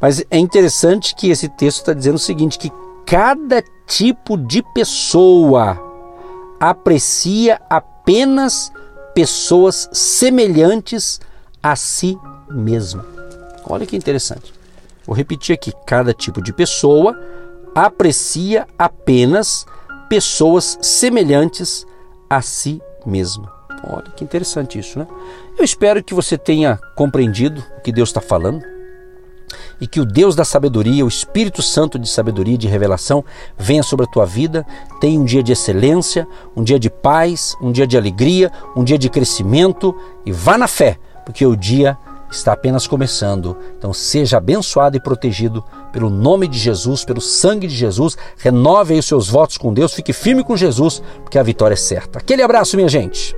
Mas 0.00 0.24
é 0.30 0.38
interessante 0.38 1.16
que 1.16 1.30
esse 1.30 1.48
texto 1.48 1.78
está 1.78 1.92
dizendo 1.92 2.16
o 2.16 2.18
seguinte: 2.18 2.58
que 2.58 2.70
cada 3.04 3.62
tipo 3.86 4.36
de 4.36 4.62
pessoa 4.74 5.78
aprecia 6.58 7.60
apenas 7.68 8.72
pessoas 9.14 9.88
semelhantes 9.92 11.20
a 11.62 11.76
si 11.76 12.18
mesmo. 12.50 13.02
Olha 13.66 13.86
que 13.86 13.96
interessante. 13.96 14.52
Vou 15.06 15.14
repetir 15.14 15.54
aqui: 15.54 15.72
cada 15.86 16.12
tipo 16.12 16.42
de 16.42 16.52
pessoa 16.52 17.18
aprecia 17.74 18.66
apenas 18.78 19.66
pessoas 20.08 20.78
semelhantes 20.80 21.86
a 22.28 22.40
si 22.40 22.80
mesma. 23.04 23.52
Olha 23.86 24.10
que 24.16 24.24
interessante 24.24 24.78
isso, 24.78 24.98
né? 24.98 25.06
Eu 25.58 25.64
espero 25.64 26.02
que 26.02 26.14
você 26.14 26.38
tenha 26.38 26.78
compreendido 26.96 27.62
o 27.76 27.80
que 27.82 27.92
Deus 27.92 28.08
está 28.08 28.20
falando 28.20 28.73
e 29.80 29.86
que 29.86 30.00
o 30.00 30.04
Deus 30.04 30.34
da 30.34 30.44
sabedoria, 30.44 31.04
o 31.04 31.08
Espírito 31.08 31.62
Santo 31.62 31.98
de 31.98 32.08
sabedoria 32.08 32.54
e 32.54 32.58
de 32.58 32.68
revelação 32.68 33.24
venha 33.58 33.82
sobre 33.82 34.04
a 34.04 34.08
tua 34.08 34.24
vida. 34.24 34.66
Tenha 35.00 35.20
um 35.20 35.24
dia 35.24 35.42
de 35.42 35.52
excelência, 35.52 36.26
um 36.56 36.62
dia 36.62 36.78
de 36.78 36.90
paz, 36.90 37.56
um 37.60 37.72
dia 37.72 37.86
de 37.86 37.96
alegria, 37.96 38.50
um 38.76 38.84
dia 38.84 38.98
de 38.98 39.08
crescimento 39.08 39.94
e 40.24 40.32
vá 40.32 40.56
na 40.56 40.68
fé, 40.68 40.98
porque 41.24 41.44
o 41.44 41.56
dia 41.56 41.96
está 42.30 42.52
apenas 42.52 42.86
começando. 42.86 43.56
Então 43.78 43.92
seja 43.92 44.38
abençoado 44.38 44.96
e 44.96 45.00
protegido 45.00 45.64
pelo 45.92 46.10
nome 46.10 46.48
de 46.48 46.58
Jesus, 46.58 47.04
pelo 47.04 47.20
sangue 47.20 47.66
de 47.66 47.74
Jesus. 47.74 48.16
Renove 48.38 48.94
aí 48.94 49.00
os 49.00 49.06
seus 49.06 49.28
votos 49.28 49.56
com 49.56 49.72
Deus, 49.72 49.94
fique 49.94 50.12
firme 50.12 50.42
com 50.42 50.56
Jesus, 50.56 51.02
porque 51.22 51.38
a 51.38 51.42
vitória 51.42 51.74
é 51.74 51.76
certa. 51.76 52.18
Aquele 52.18 52.42
abraço, 52.42 52.76
minha 52.76 52.88
gente. 52.88 53.34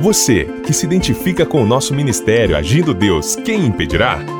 Você 0.00 0.44
que 0.64 0.72
se 0.72 0.86
identifica 0.86 1.44
com 1.44 1.62
o 1.62 1.66
nosso 1.66 1.94
ministério 1.94 2.56
Agindo 2.56 2.94
Deus, 2.94 3.36
quem 3.36 3.66
impedirá? 3.66 4.39